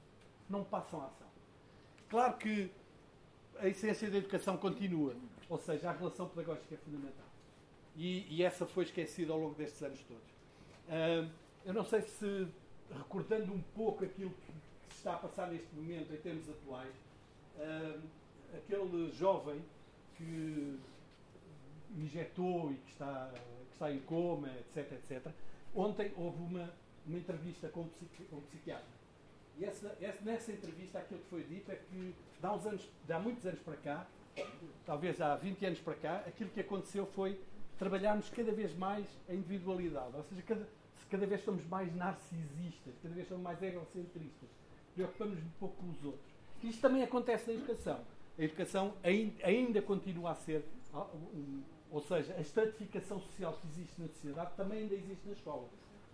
Não 0.49 0.63
passam 0.63 1.01
à 1.01 1.05
ação. 1.05 1.27
Claro 2.09 2.37
que 2.37 2.71
a 3.59 3.67
essência 3.67 4.09
da 4.09 4.17
educação 4.17 4.57
continua, 4.57 5.15
ou 5.49 5.57
seja, 5.57 5.89
a 5.89 5.93
relação 5.93 6.27
pedagógica 6.27 6.75
é 6.75 6.77
fundamental. 6.77 7.25
E, 7.95 8.25
e 8.29 8.43
essa 8.43 8.65
foi 8.65 8.85
esquecida 8.85 9.33
ao 9.33 9.39
longo 9.39 9.55
destes 9.55 9.81
anos 9.83 10.01
todos. 10.03 10.23
Eu 11.65 11.73
não 11.73 11.83
sei 11.83 12.01
se, 12.01 12.47
recordando 12.95 13.53
um 13.53 13.61
pouco 13.75 14.05
aquilo 14.05 14.31
que, 14.31 14.51
se 14.89 14.97
está 14.97 15.13
a 15.15 15.17
passar 15.17 15.51
neste 15.51 15.73
momento 15.75 16.13
em 16.13 16.17
termos 16.17 16.49
atuais, 16.49 16.95
aquele 18.55 19.11
jovem 19.11 19.61
que 20.15 20.79
injetou 21.97 22.71
e 22.71 22.75
que 22.75 22.91
está, 22.91 23.31
que 23.33 23.73
está 23.73 23.91
em 23.91 23.99
coma, 23.99 24.49
etc, 24.59 24.93
etc. 24.93 25.31
Ontem 25.75 26.11
houve 26.17 26.41
uma, 26.41 26.73
uma 27.05 27.17
entrevista 27.17 27.67
com 27.69 27.81
um, 27.81 27.87
psiqui, 27.89 28.27
um 28.31 28.41
psiquiatra. 28.41 28.98
E 29.59 29.65
essa, 29.65 29.95
essa, 29.99 30.23
nessa 30.23 30.51
entrevista 30.51 30.99
aquilo 30.99 31.19
que 31.19 31.29
foi 31.29 31.43
dito 31.43 31.69
é 31.69 31.75
que 31.75 32.15
há, 32.41 32.53
uns 32.53 32.65
anos, 32.65 32.89
muitos 33.21 33.45
anos 33.45 33.59
para 33.59 33.75
cá, 33.75 34.07
talvez 34.85 35.19
há 35.19 35.35
20 35.35 35.65
anos 35.65 35.79
para 35.79 35.95
cá, 35.95 36.23
aquilo 36.25 36.49
que 36.49 36.61
aconteceu 36.61 37.05
foi 37.07 37.39
trabalharmos 37.77 38.29
cada 38.29 38.53
vez 38.53 38.73
mais 38.75 39.05
a 39.27 39.33
individualidade. 39.33 40.15
Ou 40.15 40.23
seja, 40.23 40.41
cada, 40.43 40.67
cada 41.09 41.27
vez 41.27 41.43
somos 41.43 41.65
mais 41.67 41.93
narcisistas, 41.93 42.93
cada 43.03 43.13
vez 43.13 43.27
somos 43.27 43.43
mais 43.43 43.61
egocentristas. 43.61 44.49
Preocupamos 44.95 45.37
um 45.37 45.49
pouco 45.59 45.75
com 45.75 45.89
os 45.89 46.05
outros. 46.05 46.31
Isto 46.63 46.81
também 46.81 47.03
acontece 47.03 47.51
na 47.51 47.53
educação. 47.53 47.99
A 48.37 48.41
educação 48.41 48.93
ainda 49.43 49.81
continua 49.81 50.31
a 50.31 50.35
ser 50.35 50.63
ou 51.91 52.01
seja, 52.01 52.33
a 52.35 52.41
estratificação 52.41 53.19
social 53.19 53.53
que 53.53 53.67
existe 53.67 53.99
na 53.99 54.07
sociedade 54.07 54.51
também 54.55 54.83
ainda 54.83 54.93
existe 54.93 55.25
na 55.25 55.33
escola. 55.33 55.67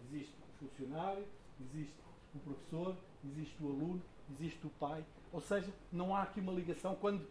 Existe 0.05 0.33
o 0.39 0.67
funcionário, 0.67 1.25
existe 1.59 1.93
o 2.33 2.39
professor, 2.39 2.95
existe 3.27 3.55
o 3.63 3.67
aluno, 3.67 4.01
existe 4.31 4.65
o 4.65 4.69
pai. 4.71 5.03
Ou 5.31 5.41
seja, 5.41 5.71
não 5.91 6.15
há 6.15 6.23
aqui 6.23 6.39
uma 6.39 6.51
ligação 6.51 6.95
quando, 6.95 7.25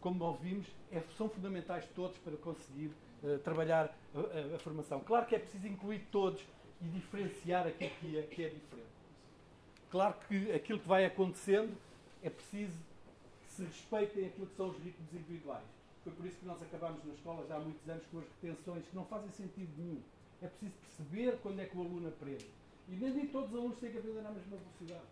como 0.00 0.24
ouvimos, 0.24 0.66
é, 0.90 1.00
são 1.16 1.28
fundamentais 1.28 1.86
todos 1.94 2.16
para 2.18 2.36
conseguir 2.36 2.90
uh, 3.22 3.38
trabalhar 3.40 3.94
a, 4.14 4.18
a, 4.18 4.56
a, 4.56 4.58
formação. 4.58 5.00
Claro 5.00 5.26
que 5.26 5.34
é 5.34 5.38
preciso 5.38 5.66
incluir 5.66 6.06
todos 6.10 6.42
e 6.80 6.84
diferenciar 6.86 7.66
aquilo 7.66 7.90
que 8.00 8.18
é, 8.18 8.22
que 8.22 8.44
é 8.44 8.48
diferente. 8.48 8.90
Claro 9.90 10.14
que 10.26 10.52
aquilo 10.52 10.78
que 10.78 10.88
vai 10.88 11.04
acontecendo 11.04 11.76
é 12.22 12.30
preciso 12.30 12.78
que 13.44 13.52
se 13.52 13.64
respeitem 13.64 14.26
aquilo 14.26 14.46
que 14.46 14.56
são 14.56 14.68
os 14.68 14.78
ritmos 14.78 15.12
individuais 15.12 15.80
foi 16.02 16.12
por 16.12 16.26
isso 16.26 16.38
que 16.38 16.46
nós 16.46 16.60
acabámos 16.62 17.04
na 17.04 17.12
escola 17.12 17.46
já 17.46 17.56
há 17.56 17.60
muitos 17.60 17.86
anos 17.88 18.04
com 18.10 18.18
as 18.18 18.24
retenções 18.40 18.84
que 18.86 18.96
não 18.96 19.04
fazem 19.04 19.30
sentido 19.30 19.70
nenhum. 19.76 20.00
É 20.40 20.48
preciso 20.48 20.72
perceber 20.72 21.38
quando 21.42 21.60
é 21.60 21.66
que 21.66 21.76
o 21.76 21.80
aluno 21.80 22.08
aprende. 22.08 22.46
E 22.88 22.92
nem 22.92 23.26
todos 23.26 23.50
os 23.50 23.56
alunos 23.56 23.78
têm 23.78 23.92
que 23.92 23.98
aprender 23.98 24.22
na 24.22 24.30
mesma 24.30 24.56
velocidade. 24.56 25.04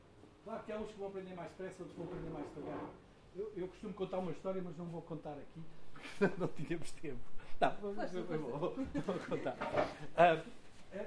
Claro 0.48 0.64
que 0.64 0.72
há 0.72 0.78
uns 0.78 0.90
que 0.90 0.98
vão 0.98 1.08
aprender 1.08 1.34
mais 1.34 1.50
depressa, 1.50 1.82
outros 1.82 1.98
vão 1.98 2.06
aprender 2.06 2.30
mais 2.30 2.46
devagar. 2.54 2.90
Eu, 3.36 3.52
eu, 3.54 3.68
costumo 3.68 3.92
contar 3.92 4.18
uma 4.18 4.32
história, 4.32 4.62
mas 4.62 4.78
não 4.78 4.86
vou 4.86 5.02
contar 5.02 5.32
aqui, 5.34 5.62
porque 6.18 6.40
não 6.40 6.48
tínhamos 6.48 6.90
tempo. 6.92 7.20
Não, 7.60 7.70
eu, 7.82 8.32
eu 8.32 8.40
vou, 8.40 8.58
vou, 8.58 8.74
vou 8.74 9.18
contar. 9.28 9.52
Uh, 9.52 10.50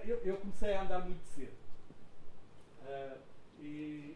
eu, 0.05 0.17
eu, 0.17 0.37
comecei 0.37 0.75
a 0.75 0.83
andar 0.83 0.99
muito 0.99 1.23
cedo. 1.23 1.55
Uh, 2.83 3.17
e 3.59 4.15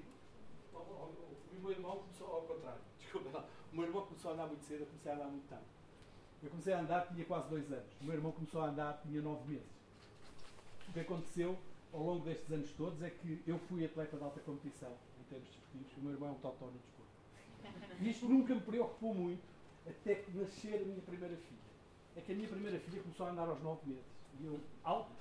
o, 0.72 0.78
o, 0.78 1.38
o 1.58 1.60
meu 1.60 1.72
irmão 1.72 1.98
começou 1.98 2.28
ao 2.28 2.42
contrário. 2.44 2.82
Desculpa 3.02 3.40
lá. 3.40 3.46
O 3.74 3.76
meu 3.76 3.86
irmão 3.86 4.06
começou 4.06 4.30
a 4.30 4.34
andar 4.36 4.46
muito 4.46 4.64
cedo, 4.64 4.82
eu 4.82 4.86
comecei 4.86 5.12
a 5.12 5.16
andar 5.16 5.26
muito 5.26 5.50
tarde. 5.50 5.66
Eu 6.44 6.50
comecei 6.52 6.74
a 6.74 6.80
andar, 6.82 7.08
tinha 7.08 7.26
quase 7.26 7.50
dois 7.50 7.72
anos. 7.72 8.00
O 8.00 8.04
meu 8.04 8.14
irmão 8.14 8.32
começou 8.32 8.62
a 8.62 8.68
andar, 8.68 9.02
tinha 9.02 9.24
nove 9.24 9.54
meses. 9.54 9.74
O 10.88 10.94
que 10.94 11.00
aconteceu 11.00 11.58
ao 11.92 12.04
longo 12.04 12.26
destes 12.26 12.52
anos 12.52 12.72
todos 12.74 13.02
é 13.02 13.10
que 13.10 13.42
eu 13.48 13.58
fui 13.58 13.84
atleta 13.84 14.18
de 14.18 14.24
alta 14.24 14.40
competição 14.42 14.96
termos 15.26 15.48
desportivos. 15.48 15.98
O 15.98 16.02
meu 16.02 16.12
irmão 16.14 16.30
é 16.30 16.32
um 16.32 16.36
totó 16.36 16.66
no 16.66 16.80
desporto. 16.80 16.96
E 18.00 18.10
isto 18.10 18.28
nunca 18.28 18.54
me 18.54 18.62
preocupou 18.62 19.14
muito 19.14 19.44
até 19.88 20.16
que 20.16 20.32
nascer 20.38 20.82
a 20.82 20.86
minha 20.86 21.02
primeira 21.02 21.36
filha. 21.36 21.60
É 22.16 22.22
que 22.22 22.32
a 22.32 22.36
minha 22.36 22.48
primeira 22.48 22.80
filha 22.80 23.02
começou 23.02 23.26
a 23.26 23.32
andar 23.32 23.48
aos 23.48 23.62
nove 23.62 23.88
meses. 23.88 24.06
E 24.40 24.46
eu, 24.46 24.60
alto, 24.84 25.12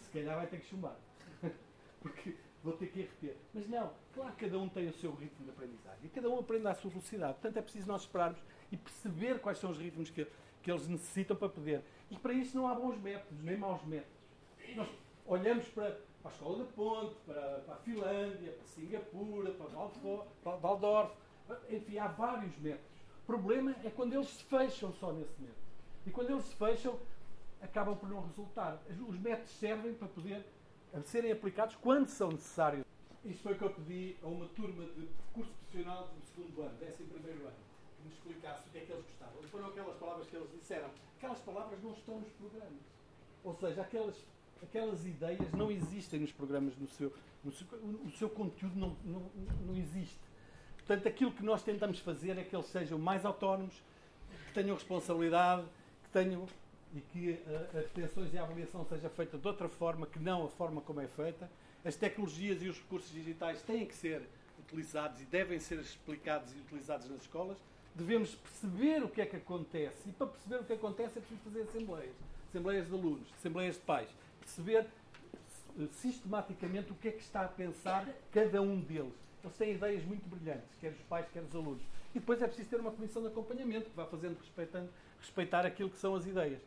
se 0.00 0.10
calhar 0.10 0.36
vai 0.36 0.46
ter 0.46 0.60
que 0.60 0.66
chumbar. 0.66 0.96
Porque 2.00 2.36
vou 2.62 2.72
ter 2.74 2.88
que 2.88 3.00
repetir. 3.00 3.36
Mas 3.52 3.68
não, 3.68 3.92
claro 4.14 4.34
que 4.34 4.44
cada 4.44 4.58
um 4.58 4.68
tem 4.68 4.88
o 4.88 4.92
seu 4.92 5.14
ritmo 5.14 5.44
de 5.44 5.50
aprendizagem 5.50 6.00
e 6.04 6.08
cada 6.08 6.28
um 6.28 6.38
aprende 6.38 6.66
à 6.66 6.74
sua 6.74 6.90
velocidade. 6.90 7.34
Portanto, 7.34 7.56
é 7.56 7.62
preciso 7.62 7.88
nós 7.88 8.02
esperarmos 8.02 8.40
e 8.70 8.76
perceber 8.76 9.40
quais 9.40 9.58
são 9.58 9.70
os 9.70 9.78
ritmos 9.78 10.10
que, 10.10 10.26
que 10.62 10.70
eles 10.70 10.86
necessitam 10.86 11.36
para 11.36 11.48
poder. 11.48 11.82
E 12.10 12.16
para 12.16 12.32
isso 12.32 12.56
não 12.56 12.68
há 12.68 12.74
bons 12.74 13.00
métodos, 13.00 13.42
nem 13.42 13.56
maus 13.56 13.84
métodos. 13.84 14.12
Nós 14.76 14.88
olhamos 15.26 15.66
para, 15.68 16.00
para 16.22 16.30
a 16.30 16.34
Escola 16.34 16.58
da 16.58 16.64
Ponte, 16.72 17.14
para, 17.26 17.40
para 17.66 17.74
a 17.74 17.78
Finlândia, 17.78 18.52
para 18.52 18.66
Singapura, 18.66 19.52
para 20.42 20.56
Waldorf, 20.56 21.12
enfim, 21.68 21.98
há 21.98 22.08
vários 22.08 22.56
métodos. 22.58 23.02
O 23.22 23.26
problema 23.26 23.74
é 23.84 23.90
quando 23.90 24.14
eles 24.14 24.28
se 24.28 24.44
fecham 24.44 24.92
só 24.94 25.12
nesse 25.12 25.40
método. 25.40 25.60
E 26.06 26.10
quando 26.10 26.30
eles 26.30 26.44
se 26.44 26.54
fecham, 26.54 26.98
acabam 27.60 27.96
por 27.96 28.08
não 28.08 28.22
resultar. 28.26 28.80
Os 29.08 29.18
métodos 29.18 29.50
servem 29.50 29.94
para 29.94 30.08
poder 30.08 30.44
serem 31.04 31.32
aplicados 31.32 31.76
quando 31.76 32.08
são 32.08 32.30
necessários. 32.30 32.84
Isto 33.24 33.42
foi 33.42 33.52
o 33.52 33.58
que 33.58 33.64
eu 33.64 33.70
pedi 33.70 34.16
a 34.22 34.26
uma 34.26 34.48
turma 34.48 34.84
de 34.84 35.08
curso 35.32 35.52
profissional 35.52 36.08
do 36.08 36.26
segundo 36.26 36.62
ano, 36.62 36.76
décimo 36.78 37.08
primeiro 37.08 37.46
ano, 37.46 37.56
que 37.96 38.02
me 38.02 38.12
explicasse 38.12 38.68
o 38.68 38.72
que 38.72 38.78
é 38.78 38.80
que 38.80 38.92
eles 38.92 39.04
gostavam. 39.04 39.42
Foram 39.44 39.66
aquelas 39.68 39.96
palavras 39.96 40.28
que 40.28 40.36
eles 40.36 40.50
disseram. 40.50 40.90
Aquelas 41.18 41.38
palavras 41.40 41.82
não 41.82 41.92
estão 41.92 42.18
nos 42.18 42.32
programas. 42.32 42.82
Ou 43.44 43.54
seja, 43.54 43.82
aquelas, 43.82 44.16
aquelas 44.62 45.04
ideias 45.04 45.50
não 45.52 45.70
existem 45.70 46.20
nos 46.20 46.32
programas, 46.32 46.76
no 46.76 46.88
seu, 46.88 47.12
no 47.44 47.52
seu, 47.52 47.66
o 48.04 48.10
seu 48.12 48.30
conteúdo 48.30 48.78
não, 48.78 48.96
não, 49.04 49.30
não 49.66 49.76
existe. 49.76 50.18
Portanto, 50.78 51.06
aquilo 51.06 51.32
que 51.32 51.42
nós 51.42 51.62
tentamos 51.62 51.98
fazer 52.00 52.38
é 52.38 52.42
que 52.42 52.54
eles 52.54 52.66
sejam 52.66 52.98
mais 52.98 53.24
autónomos, 53.24 53.74
que 54.48 54.54
tenham 54.54 54.74
responsabilidade, 54.74 55.64
que 56.04 56.10
tenham 56.10 56.46
e 56.94 57.00
que 57.00 57.30
uh, 57.30 57.78
as 57.78 57.84
detenções 57.84 58.34
e 58.34 58.38
a 58.38 58.42
avaliação 58.42 58.84
seja 58.84 59.08
feita 59.08 59.38
de 59.38 59.48
outra 59.48 59.68
forma 59.68 60.06
que 60.06 60.18
não 60.18 60.44
a 60.44 60.48
forma 60.48 60.80
como 60.82 61.00
é 61.00 61.06
feita. 61.06 61.50
As 61.84 61.96
tecnologias 61.96 62.62
e 62.62 62.68
os 62.68 62.78
recursos 62.78 63.10
digitais 63.10 63.62
têm 63.62 63.86
que 63.86 63.94
ser 63.94 64.22
utilizados 64.58 65.20
e 65.20 65.24
devem 65.24 65.58
ser 65.58 65.78
explicados 65.78 66.52
e 66.52 66.58
utilizados 66.58 67.08
nas 67.08 67.22
escolas. 67.22 67.56
Devemos 67.94 68.34
perceber 68.34 69.02
o 69.02 69.08
que 69.08 69.20
é 69.20 69.26
que 69.26 69.36
acontece 69.36 70.08
e 70.08 70.12
para 70.12 70.26
perceber 70.26 70.56
o 70.56 70.64
que 70.64 70.72
acontece 70.72 71.18
é 71.18 71.20
preciso 71.20 71.40
fazer 71.42 71.62
assembleias. 71.62 72.14
Assembleias 72.48 72.86
de 72.86 72.92
alunos, 72.92 73.28
assembleias 73.38 73.74
de 73.76 73.80
pais. 73.82 74.08
Perceber 74.42 74.86
sistematicamente 75.92 76.92
o 76.92 76.94
que 76.94 77.08
é 77.08 77.12
que 77.12 77.22
está 77.22 77.42
a 77.42 77.48
pensar 77.48 78.06
cada 78.30 78.60
um 78.60 78.80
deles. 78.80 79.14
Eles 79.42 79.56
têm 79.56 79.74
ideias 79.74 80.04
muito 80.04 80.28
brilhantes, 80.28 80.68
quer 80.80 80.92
os 80.92 81.00
pais, 81.02 81.26
quer 81.32 81.42
os 81.42 81.54
alunos. 81.54 81.82
E 82.14 82.20
depois 82.20 82.40
é 82.42 82.46
preciso 82.46 82.68
ter 82.68 82.80
uma 82.80 82.92
comissão 82.92 83.22
de 83.22 83.28
acompanhamento 83.28 83.88
que 83.90 83.96
vá 83.96 84.06
fazendo 84.06 84.38
respeitando, 84.38 84.90
respeitar 85.18 85.66
aquilo 85.66 85.90
que 85.90 85.98
são 85.98 86.14
as 86.14 86.26
ideias. 86.26 86.60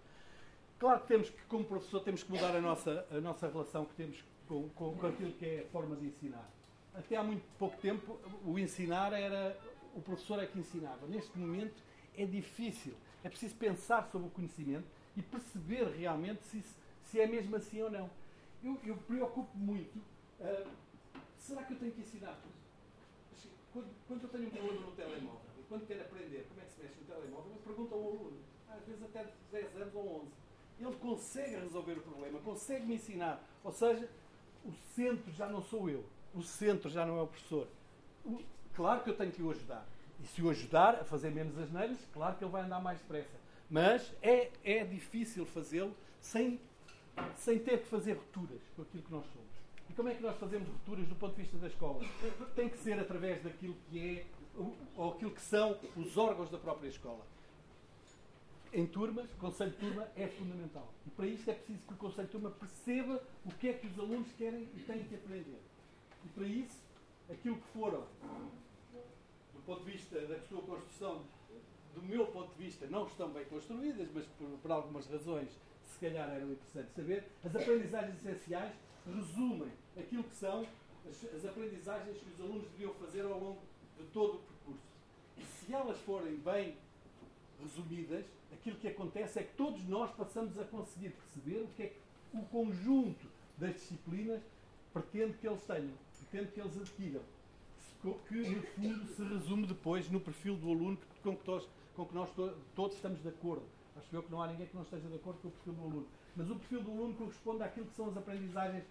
Claro 0.79 1.01
que 1.01 1.07
temos 1.07 1.29
que, 1.29 1.41
como 1.45 1.63
professor, 1.63 2.01
temos 2.01 2.23
que 2.23 2.31
mudar 2.31 2.55
a 2.55 2.59
nossa, 2.59 3.05
a 3.11 3.21
nossa 3.21 3.47
relação 3.47 3.85
que 3.85 3.93
temos 3.93 4.23
com, 4.47 4.67
com, 4.69 4.95
com 4.95 5.07
aquilo 5.07 5.31
que 5.33 5.45
é 5.45 5.59
a 5.61 5.71
forma 5.71 5.95
de 5.95 6.07
ensinar. 6.07 6.49
Até 6.93 7.15
há 7.15 7.23
muito 7.23 7.43
pouco 7.57 7.77
tempo, 7.77 8.19
o 8.43 8.57
ensinar 8.57 9.13
era. 9.13 9.57
O 9.95 10.01
professor 10.01 10.43
é 10.43 10.45
que 10.45 10.59
ensinava. 10.59 11.07
Neste 11.07 11.37
momento 11.37 11.81
é 12.17 12.25
difícil. 12.25 12.93
É 13.23 13.29
preciso 13.29 13.55
pensar 13.55 14.09
sobre 14.11 14.27
o 14.27 14.31
conhecimento 14.31 14.85
e 15.15 15.21
perceber 15.21 15.85
realmente 15.97 16.43
se, 16.43 16.61
se 17.15 17.21
é 17.21 17.27
mesmo 17.27 17.55
assim 17.55 17.81
ou 17.81 17.89
não. 17.89 18.09
Eu, 18.61 18.77
eu 18.83 18.97
preocupo 18.97 19.57
muito. 19.57 19.97
Uh, 20.37 20.69
será 21.37 21.63
que 21.63 21.71
eu 21.71 21.79
tenho 21.79 21.93
que 21.93 22.01
ensinar 22.01 22.37
tudo? 22.41 22.53
Quando, 23.71 23.87
quando 24.05 24.23
eu 24.23 24.29
tenho 24.29 24.47
um 24.47 24.49
problema 24.49 24.81
no 24.81 24.91
telemóvel 24.91 25.39
e 25.57 25.63
quando 25.63 25.87
quero 25.87 26.01
aprender 26.01 26.45
como 26.49 26.59
é 26.59 26.65
que 26.65 26.71
se 26.71 26.81
mexe 26.81 26.95
no 26.99 27.05
telemóvel, 27.05 27.51
eu 27.53 27.61
pergunto 27.61 27.93
ao 27.93 28.01
aluno, 28.01 28.37
às 28.69 28.85
vezes 28.85 29.01
até 29.03 29.23
de 29.23 29.31
10 29.49 29.75
anos 29.77 29.95
ou 29.95 30.21
11 30.23 30.31
ele 30.77 30.95
consegue 30.97 31.55
resolver 31.55 31.93
o 31.93 32.01
problema, 32.01 32.39
consegue 32.39 32.85
me 32.85 32.95
ensinar. 32.95 33.41
Ou 33.63 33.71
seja, 33.71 34.09
o 34.65 34.73
centro 34.93 35.31
já 35.31 35.47
não 35.47 35.61
sou 35.61 35.89
eu, 35.89 36.03
o 36.33 36.43
centro 36.43 36.89
já 36.89 37.05
não 37.05 37.17
é 37.17 37.21
o 37.21 37.27
professor. 37.27 37.67
Claro 38.73 39.03
que 39.03 39.09
eu 39.09 39.15
tenho 39.15 39.31
que 39.31 39.41
o 39.41 39.51
ajudar. 39.51 39.87
E 40.21 40.27
se 40.27 40.41
o 40.41 40.49
ajudar 40.49 40.95
a 40.95 41.05
fazer 41.05 41.29
menos 41.29 41.57
as 41.57 41.71
neiras, 41.71 41.97
claro 42.11 42.35
que 42.35 42.43
ele 42.43 42.51
vai 42.51 42.63
andar 42.63 42.81
mais 42.81 42.99
depressa. 42.99 43.37
Mas 43.69 44.13
é, 44.21 44.51
é 44.65 44.83
difícil 44.83 45.45
fazê-lo 45.45 45.95
sem, 46.19 46.59
sem 47.35 47.59
ter 47.59 47.81
que 47.81 47.87
fazer 47.87 48.13
rupturas 48.13 48.61
com 48.75 48.81
aquilo 48.81 49.03
que 49.03 49.11
nós 49.11 49.25
somos. 49.25 49.55
E 49.89 49.93
como 49.93 50.09
é 50.09 50.15
que 50.15 50.21
nós 50.21 50.37
fazemos 50.37 50.67
rupturas 50.67 51.07
do 51.07 51.15
ponto 51.15 51.35
de 51.35 51.41
vista 51.41 51.57
da 51.57 51.67
escola? 51.67 52.01
Tem 52.55 52.69
que 52.69 52.77
ser 52.77 52.99
através 52.99 53.43
daquilo 53.43 53.75
que 53.89 53.99
é, 53.99 54.25
ou 54.95 55.13
aquilo 55.13 55.31
que 55.31 55.41
são 55.41 55.77
os 55.95 56.17
órgãos 56.17 56.49
da 56.49 56.57
própria 56.57 56.89
escola 56.89 57.25
em 58.75 58.85
turmas, 58.85 59.31
o 59.31 59.37
Conselho 59.37 59.71
de 59.71 59.77
Turma 59.77 60.05
é 60.17 60.27
fundamental. 60.27 60.93
E 61.07 61.09
para 61.09 61.25
isso 61.25 61.49
é 61.49 61.53
preciso 61.53 61.79
que 61.87 61.93
o 61.93 61.97
Conselho 61.97 62.27
de 62.27 62.31
Turma 62.33 62.51
perceba 62.51 63.23
o 63.45 63.51
que 63.51 63.69
é 63.69 63.73
que 63.73 63.87
os 63.87 63.97
alunos 63.97 64.27
querem 64.33 64.67
e 64.75 64.79
têm 64.85 65.01
que 65.05 65.15
aprender. 65.15 65.61
E 66.25 66.27
para 66.27 66.45
isso, 66.45 66.77
aquilo 67.29 67.55
que 67.55 67.67
foram, 67.69 68.05
do 69.53 69.61
ponto 69.65 69.85
de 69.85 69.91
vista 69.91 70.19
da 70.27 70.39
sua 70.41 70.61
construção 70.61 71.23
do 71.93 72.01
meu 72.01 72.27
ponto 72.27 72.53
de 72.53 72.65
vista, 72.65 72.85
não 72.87 73.07
estão 73.07 73.29
bem 73.29 73.45
construídas, 73.45 74.09
mas 74.13 74.25
por, 74.25 74.47
por 74.61 74.71
algumas 74.71 75.07
razões 75.07 75.47
se 75.87 75.99
calhar 75.99 76.29
eram 76.29 76.51
interessantes 76.51 76.93
saber, 76.95 77.23
as 77.43 77.55
aprendizagens 77.55 78.15
essenciais 78.17 78.73
resumem 79.05 79.71
aquilo 79.97 80.23
que 80.23 80.35
são 80.35 80.65
as, 81.07 81.35
as 81.35 81.45
aprendizagens 81.45 82.17
que 82.17 82.29
os 82.31 82.39
alunos 82.39 82.67
deviam 82.71 82.93
fazer 82.95 83.21
ao 83.21 83.39
longo 83.39 83.61
de 83.97 84.05
todo 84.07 84.35
o 84.35 84.39
percurso. 84.39 84.83
E 85.37 85.43
se 85.43 85.73
elas 85.73 85.97
forem 85.99 86.35
bem 86.37 86.75
resumidas, 87.61 88.25
aquilo 88.51 88.77
que 88.77 88.87
acontece 88.87 89.39
é 89.39 89.43
que 89.43 89.53
todos 89.55 89.83
nós 89.87 90.11
passamos 90.11 90.57
a 90.59 90.63
conseguir 90.65 91.11
perceber 91.11 91.63
o 91.63 91.67
que 91.75 91.83
é 91.83 91.87
que 91.87 92.37
o 92.37 92.41
conjunto 92.43 93.27
das 93.57 93.73
disciplinas 93.73 94.41
pretende 94.93 95.37
que 95.37 95.47
eles 95.47 95.63
tenham, 95.63 95.93
pretende 96.29 96.51
que 96.51 96.59
eles 96.59 96.77
adquiram. 96.77 97.21
Que, 98.27 98.35
no 98.35 98.61
fundo, 98.61 99.07
se 99.15 99.23
resume 99.23 99.65
depois 99.65 100.09
no 100.11 100.19
perfil 100.19 100.55
do 100.57 100.69
aluno 100.69 100.97
com 101.23 101.35
que, 101.35 101.67
com 101.95 102.05
que 102.05 102.13
nós 102.13 102.29
to, 102.31 102.55
todos 102.75 102.95
estamos 102.95 103.21
de 103.21 103.29
acordo. 103.29 103.65
Acho 103.95 104.15
eu 104.15 104.23
que 104.23 104.31
não 104.31 104.41
há 104.41 104.47
ninguém 104.47 104.67
que 104.67 104.75
não 104.75 104.83
esteja 104.83 105.07
de 105.07 105.15
acordo 105.15 105.39
com 105.39 105.47
o 105.47 105.51
perfil 105.51 105.73
do 105.73 105.81
aluno. 105.81 106.07
Mas 106.35 106.49
o 106.49 106.55
perfil 106.55 106.83
do 106.83 106.91
aluno 106.91 107.13
corresponde 107.15 107.63
àquilo 107.63 107.85
que 107.85 107.95
são 107.95 108.09
as 108.09 108.17
aprendizagens 108.17 108.83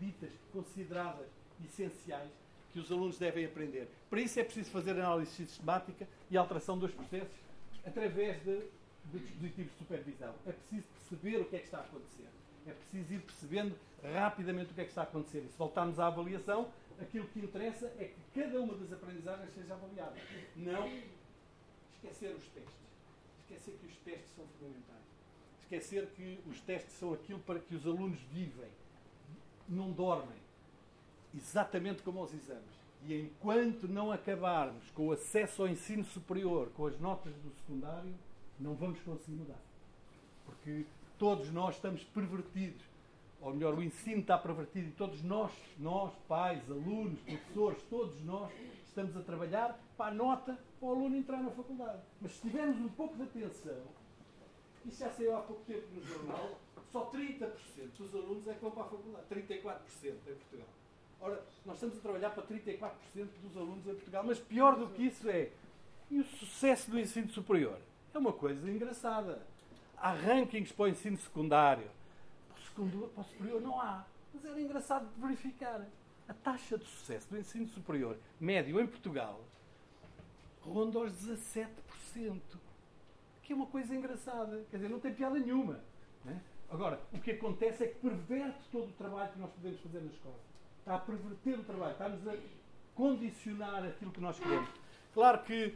ditas, 0.00 0.32
consideradas 0.52 1.28
essenciais 1.64 2.30
que 2.72 2.78
os 2.78 2.90
alunos 2.90 3.18
devem 3.18 3.44
aprender. 3.44 3.88
Para 4.08 4.20
isso 4.20 4.38
é 4.38 4.44
preciso 4.44 4.70
fazer 4.70 4.92
análise 4.92 5.30
sistemática 5.32 6.08
e 6.30 6.36
alteração 6.36 6.78
dos 6.78 6.92
processos 6.92 7.36
através 7.84 8.42
de, 8.42 8.62
de 9.06 9.18
dispositivos 9.18 9.72
de 9.72 9.78
supervisão. 9.78 10.34
É 10.46 10.52
preciso 10.52 10.86
perceber 11.08 11.38
o 11.38 11.44
que 11.46 11.56
é 11.56 11.58
que 11.58 11.64
está 11.64 11.78
a 11.78 11.82
acontecer. 11.82 12.28
É 12.66 12.72
preciso 12.72 13.14
ir 13.14 13.20
percebendo 13.20 13.74
rapidamente 14.02 14.70
o 14.70 14.74
que 14.74 14.80
é 14.80 14.84
que 14.84 14.90
está 14.90 15.02
a 15.02 15.04
acontecer. 15.04 15.38
E 15.38 15.48
se 15.48 15.58
voltarmos 15.58 15.98
à 15.98 16.06
avaliação, 16.06 16.68
aquilo 17.00 17.26
que 17.28 17.40
interessa 17.40 17.86
é 17.98 18.04
que 18.04 18.40
cada 18.40 18.60
uma 18.60 18.74
das 18.74 18.92
aprendizagens 18.92 19.52
seja 19.54 19.74
avaliada. 19.74 20.16
Não 20.56 20.88
esquecer 21.94 22.34
os 22.34 22.44
testes. 22.48 22.89
Esquecer 23.50 23.76
que 23.80 23.86
os 23.86 23.96
testes 23.98 24.30
são 24.36 24.44
fundamentais. 24.46 25.00
Esquecer 25.62 26.06
que 26.16 26.38
os 26.46 26.60
testes 26.60 26.94
são 26.94 27.12
aquilo 27.12 27.40
para 27.40 27.58
que 27.58 27.74
os 27.74 27.84
alunos 27.84 28.20
vivem. 28.32 28.70
Não 29.68 29.90
dormem 29.90 30.38
exatamente 31.34 32.02
como 32.02 32.20
aos 32.20 32.32
exames. 32.32 32.80
E 33.06 33.14
enquanto 33.14 33.88
não 33.88 34.12
acabarmos 34.12 34.90
com 34.90 35.08
o 35.08 35.12
acesso 35.12 35.62
ao 35.62 35.68
ensino 35.68 36.04
superior, 36.04 36.70
com 36.76 36.86
as 36.86 36.98
notas 37.00 37.32
do 37.34 37.50
secundário, 37.50 38.14
não 38.58 38.74
vamos 38.74 39.00
conseguir 39.00 39.36
mudar. 39.36 39.60
Porque 40.44 40.84
todos 41.18 41.50
nós 41.50 41.76
estamos 41.76 42.04
pervertidos. 42.04 42.82
Ou 43.40 43.54
melhor, 43.54 43.74
o 43.74 43.82
ensino 43.82 44.20
está 44.20 44.36
pervertido 44.36 44.88
e 44.88 44.92
todos 44.92 45.22
nós, 45.22 45.50
nós, 45.78 46.12
pais, 46.28 46.62
alunos, 46.70 47.18
professores, 47.20 47.82
todos 47.88 48.22
nós 48.22 48.52
estamos 48.90 49.16
a 49.16 49.20
trabalhar 49.20 49.78
para 49.96 50.10
a 50.10 50.14
nota 50.14 50.58
para 50.78 50.88
o 50.88 50.92
aluno 50.92 51.16
entrar 51.16 51.42
na 51.42 51.50
faculdade. 51.50 52.00
Mas 52.20 52.32
se 52.32 52.42
tivermos 52.42 52.78
um 52.78 52.88
pouco 52.88 53.16
de 53.16 53.22
atenção, 53.22 53.82
isso 54.84 54.98
já 54.98 55.10
saiu 55.10 55.36
há 55.36 55.40
pouco 55.40 55.62
tempo 55.64 55.86
no 55.94 56.02
jornal, 56.02 56.58
só 56.90 57.10
30% 57.10 57.50
dos 57.98 58.14
alunos 58.14 58.48
é 58.48 58.54
que 58.54 58.60
vão 58.60 58.70
para 58.70 58.82
a 58.82 58.86
faculdade. 58.86 59.24
34% 59.30 59.80
em 60.04 60.34
Portugal. 60.34 60.66
Ora, 61.20 61.42
nós 61.66 61.76
estamos 61.76 61.98
a 61.98 62.00
trabalhar 62.00 62.30
para 62.30 62.42
34% 62.42 62.90
dos 63.42 63.56
alunos 63.56 63.86
em 63.86 63.94
Portugal, 63.94 64.24
mas 64.24 64.38
pior 64.38 64.76
do 64.76 64.88
que 64.88 65.02
isso 65.06 65.28
é. 65.28 65.50
E 66.10 66.18
o 66.18 66.24
sucesso 66.24 66.90
do 66.90 66.98
ensino 66.98 67.28
superior? 67.28 67.78
É 68.12 68.18
uma 68.18 68.32
coisa 68.32 68.68
engraçada. 68.68 69.40
Há 69.96 70.12
rankings 70.12 70.72
para 70.72 70.84
o 70.84 70.88
ensino 70.88 71.16
secundário. 71.18 71.88
Para 72.74 72.82
o, 72.82 73.08
para 73.08 73.20
o 73.20 73.24
superior 73.24 73.60
não 73.60 73.80
há. 73.80 74.04
Mas 74.34 74.44
era 74.44 74.60
engraçado 74.60 75.06
de 75.14 75.20
verificar. 75.20 75.86
A 76.30 76.32
taxa 76.32 76.78
de 76.78 76.84
sucesso 76.84 77.28
do 77.28 77.36
ensino 77.36 77.66
superior 77.66 78.16
médio 78.38 78.80
em 78.80 78.86
Portugal 78.86 79.40
ronda 80.62 81.00
aos 81.00 81.10
17%. 81.12 81.66
Que 83.42 83.52
é 83.52 83.56
uma 83.56 83.66
coisa 83.66 83.92
engraçada. 83.92 84.64
Quer 84.70 84.76
dizer, 84.76 84.88
não 84.88 85.00
tem 85.00 85.12
piada 85.12 85.36
nenhuma. 85.40 85.80
Né? 86.24 86.40
Agora, 86.70 87.00
o 87.12 87.18
que 87.18 87.32
acontece 87.32 87.82
é 87.82 87.88
que 87.88 87.98
perverte 87.98 88.60
todo 88.70 88.90
o 88.90 88.92
trabalho 88.92 89.32
que 89.32 89.40
nós 89.40 89.50
podemos 89.50 89.80
fazer 89.80 89.98
na 89.98 90.12
escola 90.12 90.36
está 90.78 90.94
a 90.94 90.98
perverter 91.00 91.58
o 91.58 91.64
trabalho, 91.64 91.92
está-nos 91.92 92.28
a 92.28 92.36
condicionar 92.94 93.84
aquilo 93.84 94.12
que 94.12 94.20
nós 94.20 94.38
queremos. 94.38 94.70
Claro 95.12 95.42
que 95.42 95.74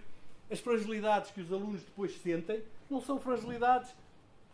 as 0.48 0.60
fragilidades 0.60 1.32
que 1.32 1.40
os 1.40 1.52
alunos 1.52 1.82
depois 1.82 2.16
sentem 2.18 2.62
não 2.88 3.00
são 3.00 3.18
fragilidades 3.18 3.92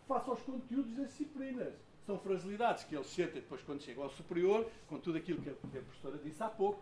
face 0.07 0.27
aos 0.27 0.41
conteúdos 0.41 0.95
das 0.95 1.09
disciplinas. 1.09 1.75
São 2.05 2.17
fragilidades 2.17 2.83
que 2.83 2.95
eles 2.95 3.07
sentem 3.07 3.41
depois 3.41 3.61
quando 3.61 3.81
chegam 3.81 4.03
ao 4.03 4.09
superior, 4.09 4.67
com 4.87 4.99
tudo 4.99 5.17
aquilo 5.17 5.41
que 5.41 5.49
a 5.49 5.81
professora 5.81 6.17
disse 6.17 6.41
há 6.41 6.49
pouco, 6.49 6.81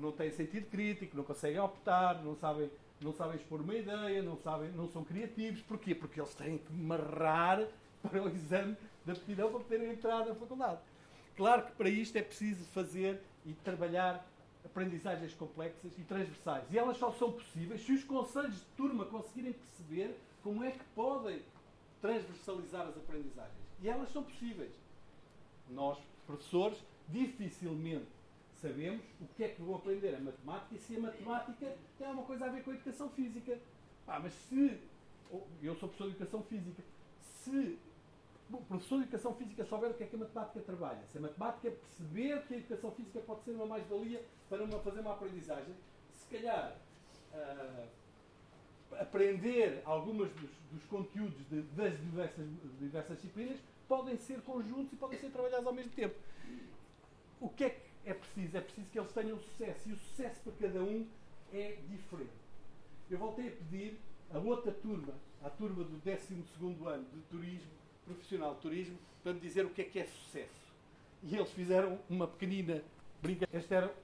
não 0.00 0.12
têm 0.12 0.30
sentido 0.30 0.66
crítico, 0.66 1.16
não 1.16 1.24
conseguem 1.24 1.60
optar, 1.60 2.22
não 2.22 2.34
sabem, 2.34 2.70
não 3.00 3.12
sabem 3.12 3.36
expor 3.36 3.60
uma 3.60 3.74
ideia, 3.74 4.22
não, 4.22 4.36
sabem, 4.36 4.70
não 4.72 4.88
são 4.88 5.04
criativos. 5.04 5.62
Porquê? 5.62 5.94
Porque 5.94 6.20
eles 6.20 6.34
têm 6.34 6.58
que 6.58 6.72
marrar 6.72 7.66
para 8.02 8.22
o 8.22 8.28
exame 8.28 8.76
de 9.04 9.12
aptidão 9.12 9.50
para 9.50 9.60
poderem 9.60 9.90
entrar 9.90 10.26
na 10.26 10.34
faculdade. 10.34 10.80
Claro 11.36 11.66
que 11.66 11.72
para 11.72 11.88
isto 11.88 12.16
é 12.16 12.22
preciso 12.22 12.64
fazer 12.66 13.20
e 13.44 13.52
trabalhar 13.52 14.26
aprendizagens 14.64 15.34
complexas 15.34 15.92
e 15.98 16.02
transversais. 16.02 16.64
E 16.70 16.78
elas 16.78 16.96
só 16.96 17.12
são 17.12 17.32
possíveis 17.32 17.82
se 17.82 17.92
os 17.92 18.04
conselhos 18.04 18.56
de 18.56 18.66
turma 18.76 19.04
conseguirem 19.04 19.52
perceber 19.52 20.16
como 20.42 20.64
é 20.64 20.72
que 20.72 20.84
podem 20.94 21.40
transversalizar 22.00 22.86
as 22.86 22.96
aprendizagens. 22.96 23.65
E 23.80 23.88
elas 23.88 24.10
são 24.12 24.22
possíveis. 24.22 24.72
Nós, 25.68 25.98
professores, 26.26 26.78
dificilmente 27.08 28.06
sabemos 28.60 29.04
o 29.20 29.26
que 29.36 29.44
é 29.44 29.48
que 29.48 29.62
vão 29.62 29.76
aprender 29.76 30.14
a 30.14 30.20
matemática 30.20 30.74
e 30.74 30.78
se 30.78 30.96
a 30.96 31.00
matemática 31.00 31.76
tem 31.98 32.06
alguma 32.06 32.26
coisa 32.26 32.46
a 32.46 32.48
ver 32.48 32.62
com 32.62 32.70
a 32.70 32.74
educação 32.74 33.10
física. 33.10 33.58
Ah, 34.06 34.20
mas 34.20 34.32
se. 34.32 34.80
Eu 35.62 35.74
sou 35.74 35.88
professor 35.88 36.08
de 36.08 36.16
educação 36.16 36.42
física. 36.44 36.82
Se 37.20 37.78
o 38.52 38.58
professor 38.58 38.98
de 38.98 39.02
Educação 39.04 39.34
Física 39.34 39.64
souber 39.64 39.90
o 39.90 39.94
que 39.94 40.04
é 40.04 40.06
que 40.06 40.14
a 40.14 40.18
matemática 40.18 40.60
trabalha, 40.60 41.00
se 41.10 41.18
a 41.18 41.20
matemática 41.20 41.70
perceber 41.70 42.46
que 42.46 42.54
a 42.54 42.56
Educação 42.58 42.92
Física 42.92 43.20
pode 43.20 43.42
ser 43.42 43.52
uma 43.52 43.66
mais-valia 43.66 44.24
para 44.48 44.62
uma, 44.62 44.78
fazer 44.80 45.00
uma 45.00 45.12
aprendizagem, 45.12 45.74
se 46.12 46.26
calhar 46.28 46.76
uh, 47.32 47.88
aprender 48.92 49.82
algumas 49.84 50.30
dos, 50.32 50.50
dos 50.70 50.84
conteúdos 50.84 51.38
de, 51.48 51.62
das 51.62 51.98
diversas, 51.98 52.46
diversas 52.78 53.16
disciplinas 53.16 53.58
podem 53.88 54.16
ser 54.16 54.40
conjuntos 54.42 54.92
e 54.92 54.96
podem 54.96 55.18
ser 55.18 55.30
trabalhados 55.30 55.66
ao 55.66 55.72
mesmo 55.72 55.92
tempo. 55.92 56.14
O 57.40 57.48
que 57.48 57.64
é 57.64 57.70
que 57.70 57.80
é 58.04 58.14
preciso? 58.14 58.56
É 58.56 58.60
preciso 58.60 58.86
que 58.90 58.98
eles 58.98 59.12
tenham 59.12 59.38
sucesso 59.38 59.88
e 59.88 59.92
o 59.92 59.96
sucesso 59.96 60.40
para 60.42 60.68
cada 60.68 60.82
um 60.82 61.06
é 61.52 61.76
diferente. 61.88 62.30
Eu 63.10 63.18
voltei 63.18 63.48
a 63.48 63.50
pedir 63.52 63.98
a 64.32 64.38
outra 64.38 64.72
turma, 64.72 65.14
a 65.42 65.50
turma 65.50 65.84
do 65.84 65.98
12 65.98 66.34
ano 66.86 67.06
de 67.12 67.20
turismo, 67.30 67.70
profissional 68.04 68.54
de 68.54 68.60
turismo 68.60 68.98
para 69.22 69.34
me 69.34 69.40
dizer 69.40 69.64
o 69.64 69.70
que 69.70 69.82
é 69.82 69.84
que 69.84 69.98
é 69.98 70.06
sucesso. 70.06 70.66
E 71.22 71.34
eles 71.34 71.50
fizeram 71.50 71.98
uma 72.08 72.26
pequenina 72.26 72.82
brincadeira. 73.20 73.58
Este 73.58 73.74
era 73.74 73.94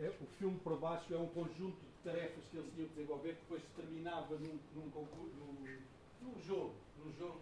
é, 0.00 0.12
o 0.20 0.26
filme 0.38 0.58
por 0.58 0.78
baixo, 0.78 1.14
é 1.14 1.18
um 1.18 1.28
conjunto 1.28 1.76
tarefas 2.04 2.44
que 2.50 2.56
eles 2.56 2.70
tinham 2.74 2.88
que 2.88 2.94
desenvolver 2.94 3.34
que 3.34 3.40
depois 3.40 3.62
terminava 3.74 4.36
num, 4.36 4.58
num, 4.76 4.90
concurso, 4.90 5.34
num, 5.36 5.78
num 6.22 6.40
jogo, 6.42 6.74
num 7.02 7.12
jogo, 7.12 7.40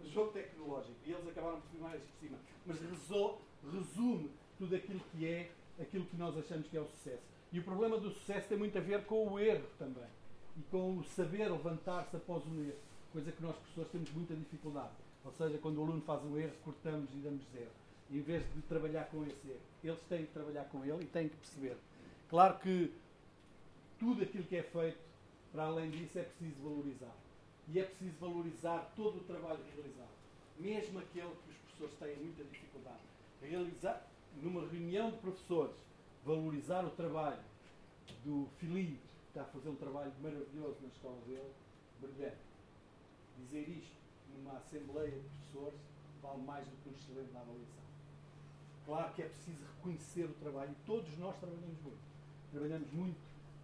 num 0.00 0.08
jogo 0.08 0.32
tecnológico. 0.32 0.96
E 1.04 1.12
eles 1.12 1.28
acabaram 1.28 1.60
por 1.60 1.70
filmar 1.70 1.96
isto 1.96 2.06
por 2.06 2.18
cima. 2.20 2.38
Mas 2.64 2.80
resume 3.72 4.30
tudo 4.56 4.76
aquilo 4.76 5.00
que 5.10 5.26
é 5.26 5.50
aquilo 5.80 6.06
que 6.06 6.16
nós 6.16 6.36
achamos 6.38 6.66
que 6.68 6.76
é 6.76 6.80
o 6.80 6.86
sucesso. 6.86 7.22
E 7.52 7.58
o 7.58 7.64
problema 7.64 7.98
do 7.98 8.10
sucesso 8.10 8.48
tem 8.48 8.56
muito 8.56 8.78
a 8.78 8.80
ver 8.80 9.04
com 9.04 9.28
o 9.28 9.38
erro 9.38 9.66
também. 9.78 10.08
E 10.56 10.62
com 10.70 10.98
o 10.98 11.04
saber 11.04 11.50
levantar-se 11.50 12.16
após 12.16 12.46
um 12.46 12.60
erro. 12.60 12.78
Coisa 13.12 13.30
que 13.32 13.42
nós, 13.42 13.56
professores, 13.56 13.90
temos 13.90 14.10
muita 14.12 14.34
dificuldade. 14.34 14.94
Ou 15.24 15.32
seja, 15.32 15.58
quando 15.58 15.78
o 15.78 15.82
aluno 15.82 16.00
faz 16.02 16.22
um 16.24 16.38
erro, 16.38 16.52
cortamos 16.64 17.10
e 17.12 17.18
damos 17.18 17.44
zero. 17.52 17.70
Em 18.10 18.20
vez 18.20 18.42
de 18.54 18.62
trabalhar 18.62 19.04
com 19.06 19.22
esse 19.24 19.48
erro. 19.48 19.60
Eles 19.82 20.00
têm 20.08 20.26
que 20.26 20.32
trabalhar 20.32 20.64
com 20.64 20.84
ele 20.84 21.02
e 21.02 21.06
têm 21.06 21.28
que 21.28 21.36
perceber. 21.36 21.76
Claro 22.28 22.58
que 22.58 22.92
tudo 23.98 24.22
aquilo 24.22 24.44
que 24.44 24.56
é 24.56 24.62
feito, 24.62 24.98
para 25.52 25.64
além 25.64 25.90
disso, 25.90 26.18
é 26.18 26.22
preciso 26.22 26.62
valorizar. 26.62 27.14
E 27.68 27.80
é 27.80 27.84
preciso 27.84 28.16
valorizar 28.18 28.92
todo 28.94 29.18
o 29.18 29.24
trabalho 29.24 29.60
realizado. 29.74 30.14
Mesmo 30.58 30.98
aquele 30.98 31.30
que 31.30 31.50
os 31.50 31.56
professores 31.56 31.94
têm 31.98 32.24
muita 32.24 32.44
dificuldade. 32.44 33.00
Realizar, 33.42 34.06
numa 34.42 34.66
reunião 34.66 35.10
de 35.10 35.16
professores, 35.18 35.76
valorizar 36.24 36.84
o 36.84 36.90
trabalho 36.90 37.42
do 38.24 38.48
Filipe, 38.58 38.98
que 38.98 39.28
está 39.28 39.42
a 39.42 39.44
fazer 39.44 39.68
um 39.68 39.76
trabalho 39.76 40.12
maravilhoso 40.22 40.76
na 40.82 40.88
escola 40.88 41.20
dele, 41.26 41.52
brilhante. 42.00 42.36
Dizer 43.38 43.68
isto 43.68 43.96
numa 44.34 44.58
Assembleia 44.58 45.10
de 45.10 45.28
Professores 45.28 45.80
vale 46.22 46.42
mais 46.42 46.66
do 46.66 46.76
que 46.82 46.88
um 46.88 46.92
excelente 46.92 47.32
na 47.32 47.40
avaliação. 47.40 47.86
Claro 48.84 49.14
que 49.14 49.22
é 49.22 49.28
preciso 49.28 49.64
reconhecer 49.76 50.24
o 50.24 50.34
trabalho 50.34 50.74
todos 50.86 51.16
nós 51.18 51.36
trabalhamos 51.38 51.80
muito. 51.82 51.98
Trabalhamos 52.50 52.92
muito, 52.92 53.18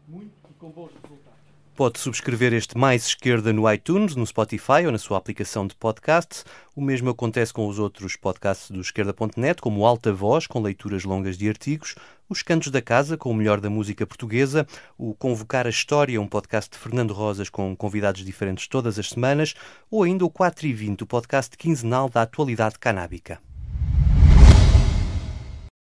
muito 0.09 0.33
e 0.51 0.55
com 0.55 0.71
bons 0.71 0.91
resultados. 1.03 1.33
Pode 1.75 1.99
subscrever 1.99 2.53
este 2.53 2.77
Mais 2.77 3.07
Esquerda 3.07 3.51
no 3.51 3.71
iTunes, 3.73 4.15
no 4.15 4.27
Spotify 4.27 4.85
ou 4.85 4.93
na 4.93 4.99
sua 4.99 5.17
aplicação 5.17 5.67
de 5.67 5.75
podcast. 5.75 6.45
O 6.77 6.83
mesmo 6.83 7.09
acontece 7.09 7.51
com 7.51 7.67
os 7.67 7.79
outros 7.79 8.15
podcasts 8.15 8.71
do 8.71 8.81
Esquerda.net, 8.81 9.59
como 9.61 9.87
Alta 9.87 10.13
Voz, 10.13 10.47
com 10.47 10.61
leituras 10.61 11.05
longas 11.05 11.39
de 11.39 11.49
artigos, 11.49 11.95
Os 12.29 12.43
Cantos 12.43 12.71
da 12.71 12.83
Casa, 12.83 13.17
com 13.17 13.31
o 13.31 13.35
melhor 13.35 13.59
da 13.59 13.71
música 13.71 14.07
portuguesa, 14.07 14.67
o 14.99 15.15
Convocar 15.15 15.67
a 15.67 15.71
História, 15.71 16.21
um 16.21 16.29
podcast 16.29 16.71
de 16.71 16.77
Fernando 16.77 17.15
Rosas 17.15 17.49
com 17.49 17.75
convidados 17.75 18.23
diferentes 18.23 18.69
todas 18.69 18.99
as 18.99 19.09
semanas, 19.09 19.55
ou 19.91 20.03
ainda 20.03 20.27
o 20.27 20.31
4 20.31 20.67
e 20.67 20.75
20, 20.75 21.05
o 21.05 21.07
podcast 21.07 21.57
quinzenal 21.57 22.11
da 22.11 22.21
atualidade 22.21 22.79
canábica. 22.79 23.41